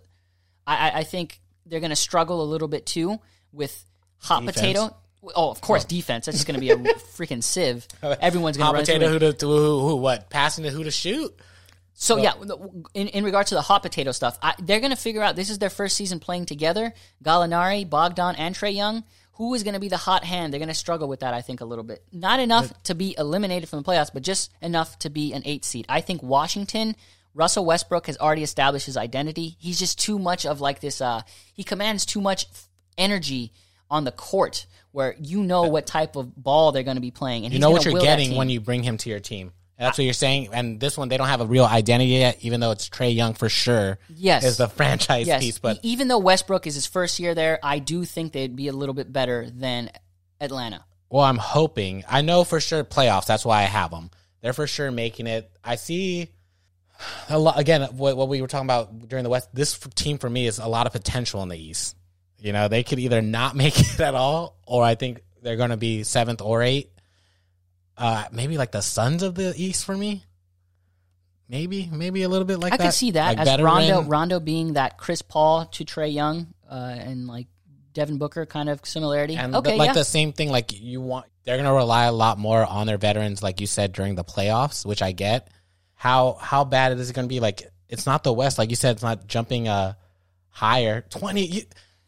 I, 0.66 0.90
I, 0.90 0.98
I 0.98 1.02
think 1.04 1.40
they're 1.64 1.80
going 1.80 1.90
to 1.90 1.96
struggle 1.96 2.42
a 2.42 2.44
little 2.50 2.68
bit 2.68 2.84
too 2.84 3.20
with 3.52 3.84
hot 4.18 4.40
Defense. 4.40 4.56
potato. 4.56 4.96
Oh, 5.34 5.50
of 5.50 5.60
course, 5.60 5.84
defense. 5.84 6.26
That's 6.26 6.38
just 6.38 6.46
going 6.46 6.54
to 6.54 6.60
be 6.60 6.70
a 6.70 6.76
freaking 7.16 7.42
sieve. 7.42 7.86
Everyone's 8.02 8.56
going 8.56 8.68
to 8.68 8.74
run. 8.74 8.82
potato, 8.82 9.08
who 9.08 9.18
to 9.18 9.46
who, 9.46 9.80
who 9.88 9.96
what? 9.96 10.30
Passing 10.30 10.64
to 10.64 10.70
who 10.70 10.84
to 10.84 10.90
shoot? 10.90 11.34
So 11.98 12.18
yeah, 12.18 12.34
in, 12.92 13.08
in 13.08 13.24
regards 13.24 13.48
to 13.48 13.54
the 13.54 13.62
hot 13.62 13.82
potato 13.82 14.12
stuff, 14.12 14.38
I, 14.42 14.54
they're 14.58 14.80
going 14.80 14.90
to 14.90 14.96
figure 14.96 15.22
out 15.22 15.34
this 15.34 15.48
is 15.48 15.58
their 15.58 15.70
first 15.70 15.96
season 15.96 16.20
playing 16.20 16.44
together. 16.44 16.92
Gallinari, 17.24 17.88
Bogdan, 17.88 18.36
and 18.36 18.54
Trae 18.54 18.74
Young. 18.74 19.02
Who 19.32 19.54
is 19.54 19.62
going 19.64 19.74
to 19.74 19.80
be 19.80 19.88
the 19.88 19.96
hot 19.96 20.24
hand? 20.24 20.52
They're 20.52 20.58
going 20.58 20.68
to 20.68 20.74
struggle 20.74 21.08
with 21.08 21.20
that, 21.20 21.34
I 21.34 21.42
think, 21.42 21.60
a 21.60 21.66
little 21.66 21.84
bit. 21.84 22.02
Not 22.10 22.40
enough 22.40 22.72
to 22.84 22.94
be 22.94 23.14
eliminated 23.18 23.68
from 23.68 23.82
the 23.82 23.84
playoffs, 23.84 24.10
but 24.12 24.22
just 24.22 24.50
enough 24.62 24.98
to 25.00 25.10
be 25.10 25.34
an 25.34 25.42
eight 25.44 25.64
seed. 25.64 25.84
I 25.90 26.00
think 26.00 26.22
Washington, 26.22 26.96
Russell 27.34 27.66
Westbrook 27.66 28.06
has 28.06 28.16
already 28.16 28.42
established 28.42 28.86
his 28.86 28.96
identity. 28.96 29.56
He's 29.58 29.78
just 29.78 29.98
too 29.98 30.18
much 30.18 30.46
of 30.46 30.62
like 30.62 30.80
this. 30.80 31.02
Uh, 31.02 31.20
he 31.52 31.64
commands 31.64 32.06
too 32.06 32.22
much 32.22 32.46
energy 32.96 33.52
on 33.90 34.04
the 34.04 34.12
court, 34.12 34.66
where 34.96 35.14
you 35.20 35.42
know 35.42 35.64
what 35.64 35.86
type 35.86 36.16
of 36.16 36.34
ball 36.34 36.72
they're 36.72 36.82
going 36.82 36.96
to 36.96 37.02
be 37.02 37.10
playing, 37.10 37.44
and 37.44 37.52
You 37.52 37.60
know 37.60 37.70
what 37.70 37.84
you're 37.84 38.00
getting 38.00 38.34
when 38.34 38.48
you 38.48 38.62
bring 38.62 38.82
him 38.82 38.96
to 38.96 39.10
your 39.10 39.20
team. 39.20 39.52
That's 39.78 39.98
what 39.98 40.04
you're 40.04 40.14
saying. 40.14 40.48
And 40.54 40.80
this 40.80 40.96
one, 40.96 41.10
they 41.10 41.18
don't 41.18 41.28
have 41.28 41.42
a 41.42 41.44
real 41.44 41.66
identity 41.66 42.12
yet, 42.12 42.38
even 42.40 42.60
though 42.60 42.70
it's 42.70 42.88
Trae 42.88 43.14
Young 43.14 43.34
for 43.34 43.50
sure. 43.50 43.98
Yes. 44.08 44.42
is 44.42 44.56
the 44.56 44.68
franchise 44.80 45.26
Yes, 45.26 45.42
piece. 45.42 45.58
But 45.58 45.80
even 45.82 46.08
though 46.08 46.16
Westbrook 46.16 46.66
is 46.66 46.76
his 46.76 46.86
first 46.86 47.20
year 47.20 47.34
there, 47.34 47.58
I 47.62 47.78
do 47.78 48.06
think 48.06 48.32
they'd 48.32 48.56
be 48.56 48.68
a 48.68 48.72
little 48.72 48.94
bit 48.94 49.12
better 49.12 49.50
than 49.50 49.90
Atlanta. 50.40 50.82
well, 51.10 51.24
I'm 51.24 51.36
hoping. 51.36 52.02
I 52.08 52.22
know 52.22 52.42
for 52.42 52.58
sure 52.58 52.82
playoffs. 52.82 53.26
That's 53.26 53.44
why 53.44 53.58
I 53.58 53.64
have 53.64 53.90
them. 53.90 54.10
They're 54.40 54.54
for 54.54 54.66
sure 54.66 54.90
making 54.90 55.26
it. 55.26 55.50
I 55.62 55.74
see 55.74 56.30
a 57.28 57.38
lot 57.38 57.58
again. 57.58 57.82
What, 57.98 58.16
what 58.16 58.28
we 58.30 58.40
were 58.40 58.48
talking 58.48 58.66
about 58.66 59.10
during 59.10 59.24
the 59.24 59.30
West. 59.30 59.54
This 59.54 59.78
team 59.94 60.16
for 60.16 60.30
me 60.30 60.46
is 60.46 60.58
a 60.58 60.66
lot 60.66 60.86
of 60.86 60.94
potential 60.94 61.42
in 61.42 61.50
the 61.50 61.58
East. 61.58 61.96
You 62.38 62.52
know, 62.52 62.68
they 62.68 62.82
could 62.82 62.98
either 62.98 63.22
not 63.22 63.56
make 63.62 63.78
it 63.78 64.00
at 64.00 64.14
all, 64.14 64.56
or 64.66 64.82
I 64.84 64.94
think 64.94 65.22
they're 65.42 65.56
going 65.56 65.70
to 65.70 65.76
be 65.76 66.02
seventh 66.04 66.40
or 66.42 66.62
eight. 66.62 66.90
Uh, 67.96 68.24
maybe 68.30 68.58
like 68.58 68.72
the 68.72 68.82
Suns 68.82 69.22
of 69.22 69.34
the 69.34 69.54
East 69.56 69.84
for 69.84 69.96
me. 69.96 70.22
Maybe, 71.48 71.88
maybe 71.92 72.22
a 72.24 72.28
little 72.28 72.44
bit 72.44 72.58
like 72.58 72.72
I 72.72 72.76
that. 72.76 72.82
could 72.84 72.92
see 72.94 73.12
that 73.12 73.28
Like 73.30 73.38
as 73.38 73.48
veteran. 73.48 73.66
Rondo, 73.66 74.02
Rondo 74.02 74.40
being 74.40 74.72
that 74.72 74.98
Chris 74.98 75.22
Paul 75.22 75.66
to 75.66 75.84
Trae 75.84 76.12
Young, 76.12 76.48
uh, 76.68 76.74
and 76.98 77.28
like 77.28 77.46
Devin 77.92 78.18
Booker 78.18 78.46
kind 78.46 78.68
of 78.68 78.84
similarity. 78.84 79.36
And 79.36 79.54
okay, 79.54 79.72
the- 79.72 79.76
like 79.76 79.88
yeah. 79.88 79.92
the 79.94 80.04
same 80.04 80.32
thing, 80.32 80.50
like 80.50 80.72
you 80.78 81.00
want, 81.00 81.26
they're 81.44 81.56
gonna 81.56 81.72
rely 81.72 82.04
a 82.06 82.12
lot 82.12 82.38
more 82.38 82.64
on 82.66 82.88
their 82.88 82.98
veterans, 82.98 83.44
like 83.44 83.60
you 83.60 83.68
said 83.68 83.92
during 83.92 84.16
the 84.16 84.24
playoffs, 84.24 84.84
which 84.84 85.02
I 85.02 85.12
get. 85.12 85.48
How 85.94 86.32
how 86.40 86.64
bad 86.64 86.98
is 86.98 87.08
it 87.08 87.12
gonna 87.14 87.28
be? 87.28 87.38
Like 87.38 87.62
it's 87.88 88.06
not 88.06 88.24
the 88.24 88.32
West, 88.32 88.58
like 88.58 88.70
you 88.70 88.76
said, 88.76 88.96
it's 88.96 89.02
not 89.04 89.28
jumping 89.28 89.68
uh 89.68 89.94
higher. 90.50 91.02
Twenty, 91.10 91.46
you- 91.46 91.62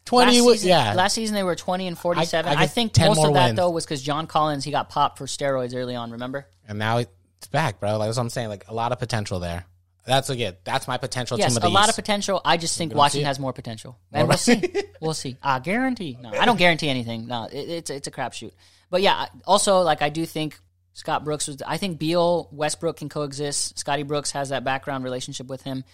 twenty, 0.08 0.38
last 0.38 0.46
was 0.46 0.54
season, 0.60 0.68
yeah. 0.70 0.94
last 0.94 1.14
season 1.14 1.34
they 1.34 1.42
were 1.42 1.54
twenty 1.56 1.86
and 1.86 1.98
forty-seven. 1.98 2.52
I- 2.56 2.60
I, 2.60 2.62
I 2.64 2.66
think 2.66 2.98
most 2.98 3.24
of 3.24 3.34
that 3.34 3.46
wins. 3.46 3.56
though 3.56 3.70
was 3.70 3.84
because 3.84 4.02
John 4.02 4.26
Collins 4.26 4.64
he 4.64 4.70
got 4.70 4.88
popped 4.88 5.18
for 5.18 5.26
steroids 5.26 5.74
early 5.74 5.94
on. 5.94 6.10
Remember? 6.12 6.46
and 6.66 6.78
now 6.78 6.98
it's 6.98 7.48
back, 7.50 7.80
bro. 7.80 7.96
Like 7.98 8.08
that's 8.08 8.16
what 8.16 8.24
I'm 8.24 8.30
saying. 8.30 8.48
Like 8.48 8.64
a 8.68 8.74
lot 8.74 8.92
of 8.92 8.98
potential 8.98 9.40
there. 9.40 9.64
That's 10.06 10.30
again, 10.30 10.56
that's 10.64 10.88
my 10.88 10.96
potential 10.96 11.38
Yes, 11.38 11.54
a 11.58 11.68
lot 11.68 11.90
of 11.90 11.94
potential. 11.94 12.40
I 12.42 12.56
just 12.56 12.78
think 12.78 12.94
Washington 12.94 13.26
has 13.26 13.38
more 13.38 13.52
potential, 13.52 13.98
and 14.10 14.26
we'll 14.26 14.38
see. 14.38 14.62
We'll 15.00 15.14
see. 15.14 15.36
I 15.42 15.58
guarantee. 15.58 16.16
No, 16.20 16.30
I 16.30 16.46
don't 16.46 16.56
guarantee 16.56 16.88
anything. 16.88 17.26
No, 17.26 17.44
it, 17.44 17.68
it's 17.68 17.90
it's 17.90 18.08
a 18.08 18.10
crapshoot. 18.10 18.52
But 18.90 19.02
yeah, 19.02 19.26
also 19.46 19.80
like 19.80 20.00
I 20.00 20.08
do 20.08 20.24
think 20.24 20.58
Scott 20.94 21.24
Brooks 21.24 21.46
was. 21.46 21.60
I 21.60 21.76
think 21.76 21.98
Beal 21.98 22.48
Westbrook 22.50 22.96
can 22.96 23.10
coexist. 23.10 23.78
Scotty 23.78 24.02
Brooks 24.02 24.30
has 24.30 24.48
that 24.48 24.64
background 24.64 25.04
relationship 25.04 25.46
with 25.46 25.62
him. 25.62 25.84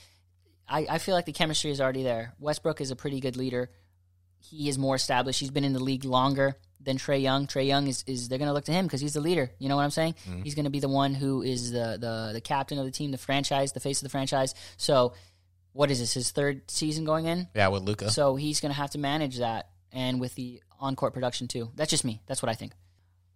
I, 0.69 0.87
I 0.89 0.99
feel 0.99 1.15
like 1.15 1.27
the 1.27 1.33
chemistry 1.33 1.71
is 1.73 1.81
already 1.81 2.05
there. 2.05 2.35
Westbrook 2.39 2.81
is 2.81 2.91
a 2.93 2.97
pretty 2.97 3.21
good 3.21 3.37
leader. 3.37 3.69
He 4.51 4.69
is 4.69 4.79
more 4.79 4.95
established. 4.95 5.41
He's 5.41 5.51
been 5.51 5.65
in 5.65 5.73
the 5.73 5.83
league 5.83 6.05
longer 6.05 6.57
than 6.81 6.99
Trae 6.99 7.21
Young. 7.23 7.47
Trae 7.47 7.67
Young 7.67 7.87
is, 7.87 8.05
is 8.07 8.29
they're 8.29 8.39
going 8.39 8.49
to 8.49 8.53
look 8.53 8.67
to 8.67 8.73
him 8.73 8.87
because 8.87 9.01
he's 9.01 9.15
the 9.15 9.21
leader. 9.21 9.51
You 9.59 9.69
know 9.69 9.77
what 9.77 9.85
I'm 9.85 9.91
saying? 9.91 10.15
Mm-hmm. 10.29 10.43
He's 10.43 10.55
going 10.55 10.67
to 10.67 10.71
be 10.71 10.81
the 10.81 10.89
one 10.89 11.15
who 11.15 11.43
is 11.43 11.73
the, 11.73 11.97
the 11.99 12.31
the 12.35 12.41
captain 12.41 12.79
of 12.79 12.85
the 12.85 12.91
team, 12.91 13.11
the 13.11 13.19
franchise, 13.19 13.73
the 13.73 13.81
face 13.81 14.01
of 14.01 14.05
the 14.05 14.11
franchise. 14.11 14.55
So, 14.77 15.15
what 15.73 15.91
is 15.91 15.99
this? 15.99 16.13
His 16.15 16.31
third 16.31 16.71
season 16.71 17.05
going 17.05 17.27
in. 17.27 17.49
yeah, 17.55 17.69
with 17.69 17.83
Luka. 17.83 18.11
So 18.11 18.37
he's 18.37 18.61
going 18.61 18.71
to 18.71 18.77
have 18.77 18.91
to 18.91 18.99
manage 18.99 19.39
that, 19.39 19.71
and 19.93 20.21
with 20.21 20.35
the 20.35 20.63
on 20.79 20.95
court 20.97 21.15
production 21.15 21.49
too. 21.49 21.71
That's 21.75 21.91
just 21.91 22.05
me. 22.05 22.21
That's 22.27 22.43
what 22.43 22.51
I 22.51 22.55
think. 22.55 22.73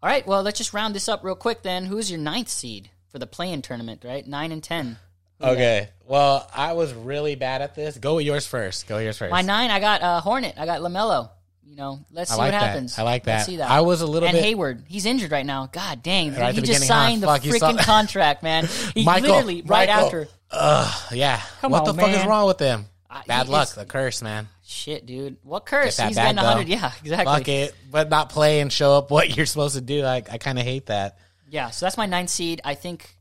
All 0.03 0.09
right. 0.11 0.27
Well, 0.27 0.42
let's 0.42 0.59
just 0.59 0.75
round 0.75 0.94
this 0.94 1.09
up 1.09 1.25
real 1.25 1.35
quick. 1.35 1.62
Then, 1.62 1.87
who's 1.87 2.11
your 2.11 2.21
ninth 2.21 2.49
seed 2.49 2.90
for 3.09 3.18
the 3.18 3.27
play-in 3.27 3.62
tournament? 3.62 4.05
Right, 4.05 4.27
nine 4.27 4.53
and 4.53 4.62
ten. 4.62 4.99
Okay. 5.42 5.88
Well, 6.07 6.48
I 6.55 6.72
was 6.72 6.92
really 6.94 7.35
bad 7.35 7.61
at 7.62 7.74
this. 7.74 7.98
Go 7.98 8.16
with 8.16 8.24
yours 8.27 8.46
first. 8.46 8.87
Go 8.88 8.96
with 8.96 9.05
yours 9.05 9.18
first. 9.18 9.31
My 9.31 9.42
nine, 9.42 9.70
I 9.70 9.79
got 9.81 10.03
uh, 10.03 10.20
Hornet. 10.20 10.55
I 10.57 10.64
got 10.66 10.81
Lamelo. 10.81 11.31
You 11.64 11.77
know, 11.77 12.01
let's 12.11 12.31
I 12.31 12.35
see 12.35 12.38
like 12.38 12.53
what 12.53 12.59
that. 12.61 12.66
happens. 12.66 12.98
I 12.98 13.03
like 13.03 13.27
Let's 13.27 13.42
that. 13.44 13.51
see 13.51 13.57
that. 13.59 13.70
I 13.70 13.83
was 13.83 14.01
a 14.01 14.07
little 14.07 14.27
and 14.27 14.35
bit- 14.35 14.42
Hayward, 14.42 14.85
he's 14.88 15.05
injured 15.05 15.31
right 15.31 15.44
now. 15.44 15.68
God 15.70 16.03
dang, 16.03 16.31
Right 16.31 16.40
at 16.40 16.55
he 16.55 16.61
the 16.62 16.66
just 16.66 16.81
beginning, 16.81 16.88
huh? 16.88 17.07
signed 17.07 17.22
the 17.22 17.46
you 17.46 17.59
saw- 17.59 17.72
freaking 17.72 17.79
contract, 17.85 18.42
man. 18.42 18.66
He 18.94 19.05
Michael, 19.05 19.29
literally 19.29 19.62
right 19.62 19.88
Michael. 19.88 20.05
after. 20.07 20.29
Ugh, 20.51 21.03
yeah. 21.12 21.40
Come 21.61 21.72
what 21.72 21.87
on, 21.87 21.94
the 21.94 22.01
fuck 22.03 22.11
is 22.11 22.16
man. 22.16 22.29
wrong 22.29 22.46
with 22.46 22.59
him? 22.59 22.87
Uh, 23.11 23.20
Bad 23.27 23.46
he 23.46 23.53
luck, 23.53 23.68
is- 23.68 23.74
the 23.74 23.85
curse, 23.85 24.22
man. 24.22 24.48
Shit, 24.64 25.05
dude. 25.05 25.37
What 25.42 25.66
curse? 25.66 25.98
That 25.98 26.09
He's 26.09 26.16
bag, 26.16 26.37
hundred. 26.37 26.66
though. 26.66 26.70
Yeah, 26.70 26.92
exactly. 27.01 27.35
Fuck 27.35 27.48
it, 27.48 27.74
but 27.90 28.09
not 28.09 28.31
play 28.31 28.61
and 28.61 28.72
show 28.72 28.94
up 28.96 29.11
what 29.11 29.29
you're 29.37 29.46
supposed 29.46 29.74
to 29.74 29.81
do. 29.83 30.03
Like 30.03 30.31
I 30.33 30.38
kind 30.38 30.59
of 30.59 30.64
hate 30.64 30.87
that. 30.87 31.18
Yeah, 31.51 31.68
so 31.70 31.85
that's 31.87 31.96
my 31.98 32.07
ninth 32.07 32.31
seed. 32.31 32.61
I 32.64 32.74
think, 32.74 33.14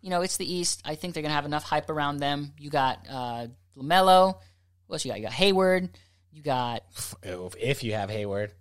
you 0.00 0.10
know, 0.10 0.22
it's 0.22 0.36
the 0.36 0.50
East. 0.52 0.82
I 0.84 0.94
think 0.94 1.14
they're 1.14 1.22
gonna 1.22 1.34
have 1.34 1.44
enough 1.46 1.64
hype 1.64 1.90
around 1.90 2.18
them. 2.18 2.52
You 2.58 2.70
got 2.70 3.06
uh, 3.10 3.46
Lamelo. 3.76 4.36
What 4.86 4.94
else 4.96 5.04
you 5.04 5.10
got? 5.10 5.18
You 5.18 5.24
got 5.26 5.32
Hayward. 5.32 5.90
You 6.32 6.42
got 6.42 6.84
If, 7.22 7.82
you 7.82 7.92
have 7.94 8.08
Hayward, 8.08 8.52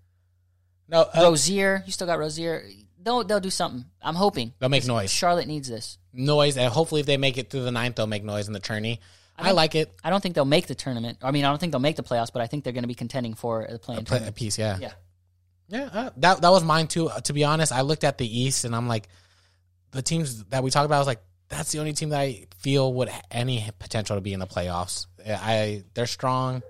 no, 0.87 1.01
uh, 1.01 1.21
Rozier. 1.21 1.83
You 1.85 1.91
still 1.91 2.07
got 2.07 2.17
Rozier. 2.17 2.67
They'll 3.01 3.23
they'll 3.23 3.39
do 3.39 3.49
something. 3.51 3.85
I'm 4.01 4.15
hoping. 4.15 4.53
they'll 4.59 4.69
make 4.69 4.85
noise, 4.87 5.11
Charlotte 5.11 5.47
needs 5.47 5.69
this. 5.69 5.97
noise, 6.11 6.57
and 6.57 6.71
hopefully 6.73 7.01
if 7.01 7.07
they 7.07 7.17
make 7.17 7.37
it 7.37 7.49
through 7.49 7.63
the 7.63 7.71
ninth, 7.71 7.95
they'll 7.95 8.07
make 8.07 8.23
noise 8.23 8.47
in 8.47 8.53
the 8.53 8.59
tourney. 8.59 8.99
I, 9.37 9.51
like 9.51 9.73
it. 9.75 9.93
I 10.03 10.09
don't 10.09 10.19
think 10.21 10.35
they'll 10.35 10.43
make 10.43 10.67
the 10.67 10.75
tournament. 10.75 11.19
I 11.21 11.31
mean, 11.31 11.45
I 11.45 11.49
don't 11.49 11.59
think 11.59 11.71
they'll 11.71 11.79
make 11.79 11.95
the 11.95 12.03
playoffs, 12.03 12.33
but 12.33 12.41
I 12.41 12.47
think 12.47 12.65
they're 12.65 12.73
going 12.73 12.83
to 12.83 12.89
be 12.89 12.93
contending 12.95 13.35
for 13.35 13.65
the 13.71 13.79
playing 13.79 14.03
Play 14.03 14.17
a 14.17 14.19
tournament. 14.19 14.35
piece, 14.35 14.57
yeah, 14.59 14.77
Yeah. 14.81 14.91
yeah. 15.69 15.89
Uh, 15.93 16.09
that 16.17 16.41
that 16.41 16.49
was 16.49 16.63
mine 16.63 16.87
too. 16.87 17.07
Uh, 17.07 17.21
to 17.21 17.31
be 17.33 17.45
honest, 17.45 17.71
I 17.71 17.81
looked 17.81 18.03
at 18.03 18.17
the 18.17 18.27
East 18.39 18.65
and 18.65 18.75
I'm 18.75 18.87
like, 18.89 19.07
the 19.91 20.01
teams 20.01 20.43
that 20.45 20.61
we 20.63 20.71
talked 20.71 20.85
about. 20.85 20.95
I 20.95 20.99
was 20.99 21.07
like, 21.07 21.21
that's 21.49 21.71
the 21.71 21.79
only 21.79 21.93
team 21.93 22.09
that 22.09 22.19
I 22.19 22.45
feel 22.57 22.93
would 22.93 23.09
any 23.31 23.67
potential 23.79 24.15
to 24.15 24.21
be 24.21 24.33
in 24.33 24.39
the 24.39 24.47
playoffs. 24.47 25.07
I 25.27 25.83
they're 25.93 26.05
strong. 26.07 26.61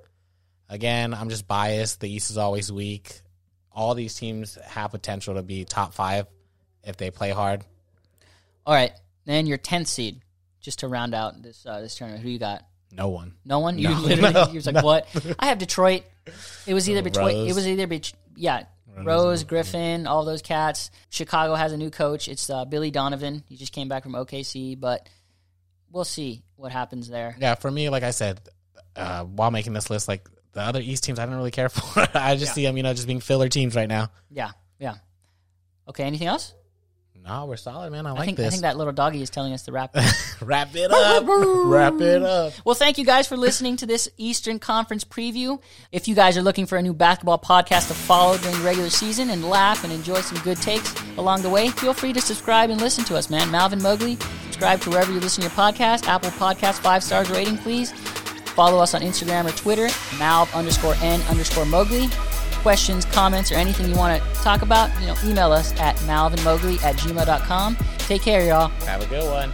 Again, 0.69 1.13
I'm 1.13 1.29
just 1.29 1.47
biased. 1.47 1.99
The 1.99 2.09
East 2.11 2.29
is 2.29 2.37
always 2.37 2.71
weak. 2.71 3.21
All 3.71 3.95
these 3.95 4.15
teams 4.15 4.57
have 4.65 4.91
potential 4.91 5.35
to 5.35 5.43
be 5.43 5.65
top 5.65 5.93
five 5.93 6.27
if 6.83 6.97
they 6.97 7.11
play 7.11 7.31
hard. 7.31 7.63
All 8.65 8.73
right. 8.73 8.91
Then 9.25 9.45
your 9.45 9.57
tenth 9.57 9.87
seed, 9.87 10.21
just 10.61 10.79
to 10.79 10.87
round 10.87 11.13
out 11.13 11.41
this 11.41 11.65
uh, 11.65 11.81
this 11.81 11.95
tournament. 11.95 12.23
Who 12.23 12.29
you 12.29 12.39
got? 12.39 12.65
No 12.91 13.09
one. 13.09 13.33
No 13.45 13.59
one. 13.59 13.77
You 13.77 13.89
No. 13.89 13.99
literally. 13.99 14.33
No. 14.33 14.47
You 14.47 14.55
was 14.55 14.65
like, 14.67 14.83
what? 14.83 15.07
I 15.39 15.47
have 15.47 15.57
Detroit. 15.59 16.03
It 16.65 16.73
was 16.73 16.89
either 16.89 17.01
Detroit. 17.01 17.35
It 17.35 17.53
was 17.53 17.67
either 17.67 17.87
be, 17.87 18.01
yeah. 18.35 18.63
Rose, 18.97 19.43
Griffin, 19.43 20.07
all 20.07 20.25
those 20.25 20.41
cats. 20.41 20.91
Chicago 21.09 21.55
has 21.55 21.71
a 21.71 21.77
new 21.77 21.89
coach. 21.89 22.27
It's 22.27 22.49
uh, 22.49 22.65
Billy 22.65 22.91
Donovan. 22.91 23.43
He 23.47 23.55
just 23.55 23.71
came 23.73 23.87
back 23.87 24.03
from 24.03 24.13
OKC, 24.13 24.79
but 24.79 25.07
we'll 25.91 26.05
see 26.05 26.43
what 26.55 26.71
happens 26.71 27.07
there. 27.07 27.35
Yeah, 27.39 27.55
for 27.55 27.71
me, 27.71 27.89
like 27.89 28.03
I 28.03 28.11
said, 28.11 28.41
uh, 28.95 29.23
while 29.23 29.51
making 29.51 29.73
this 29.73 29.89
list, 29.89 30.07
like 30.07 30.27
the 30.53 30.61
other 30.61 30.81
East 30.81 31.03
teams, 31.03 31.19
I 31.19 31.25
don't 31.25 31.35
really 31.35 31.51
care 31.51 31.69
for. 31.69 32.07
I 32.13 32.35
just 32.35 32.53
see 32.53 32.63
them, 32.63 32.77
you 32.77 32.83
know, 32.83 32.93
just 32.93 33.07
being 33.07 33.21
filler 33.21 33.49
teams 33.49 33.75
right 33.75 33.87
now. 33.87 34.11
Yeah, 34.29 34.51
yeah. 34.79 34.95
Okay. 35.87 36.03
Anything 36.03 36.27
else? 36.27 36.53
No, 37.25 37.45
we're 37.45 37.57
solid, 37.57 37.91
man. 37.91 38.05
I 38.05 38.09
I 38.09 38.13
like 38.13 38.25
think 38.25 38.37
this. 38.37 38.47
I 38.47 38.49
think 38.49 38.61
that 38.63 38.77
little 38.77 38.93
doggy 38.93 39.21
is 39.21 39.29
telling 39.29 39.53
us 39.53 39.63
to 39.63 39.71
wrap. 39.71 39.95
It 39.95 40.03
up. 40.05 40.41
Wrap 40.41 40.73
it 40.75 40.91
up. 40.91 41.23
Wrap 41.27 41.99
it 41.99 42.23
up. 42.23 42.53
Well, 42.63 42.75
thank 42.75 42.97
you 42.97 43.05
guys 43.05 43.27
for 43.27 43.35
listening 43.35 43.75
to 43.77 43.85
this 43.85 44.07
Eastern 44.17 44.57
Conference 44.57 45.03
preview. 45.03 45.61
If 45.91 46.07
you 46.07 46.15
guys 46.15 46.37
are 46.37 46.41
looking 46.41 46.65
for 46.65 46.77
a 46.77 46.81
new 46.81 46.93
basketball 46.93 47.37
podcast 47.39 47.89
to 47.89 47.93
follow 47.93 48.37
during 48.37 48.57
the 48.57 48.63
regular 48.63 48.89
season 48.89 49.29
and 49.31 49.43
laugh 49.49 49.83
and 49.83 49.91
enjoy 49.91 50.21
some 50.21 50.41
good 50.43 50.57
takes 50.57 50.95
along 51.17 51.41
the 51.41 51.49
way, 51.49 51.69
feel 51.69 51.93
free 51.93 52.13
to 52.13 52.21
subscribe 52.21 52.69
and 52.69 52.79
listen 52.79 53.03
to 53.05 53.17
us, 53.17 53.29
man. 53.29 53.51
Malvin 53.51 53.81
Mowgli, 53.81 54.15
subscribe 54.45 54.79
to 54.81 54.89
wherever 54.89 55.11
you 55.11 55.19
listen 55.19 55.43
to 55.43 55.49
your 55.49 55.55
podcast. 55.57 56.07
Apple 56.07 56.31
Podcast, 56.31 56.79
five 56.79 57.03
stars 57.03 57.29
rating, 57.29 57.57
please. 57.57 57.91
Follow 58.55 58.79
us 58.79 58.93
on 58.93 59.01
Instagram 59.01 59.45
or 59.45 59.51
Twitter, 59.55 59.87
malv 60.17 60.51
underscore 60.53 60.95
n 61.01 61.21
underscore 61.23 61.65
Mowgli. 61.65 62.07
Questions, 62.61 63.05
comments, 63.05 63.51
or 63.51 63.55
anything 63.55 63.89
you 63.89 63.95
want 63.95 64.21
to 64.21 64.29
talk 64.41 64.61
about, 64.61 64.89
you 64.99 65.07
know, 65.07 65.15
email 65.25 65.51
us 65.51 65.77
at 65.79 65.95
malvinmowgli 65.97 66.81
at 66.83 66.95
gmail.com. 66.97 67.77
Take 67.99 68.21
care, 68.21 68.45
y'all. 68.45 68.69
Have 68.85 69.01
a 69.01 69.07
good 69.07 69.29
one. 69.29 69.51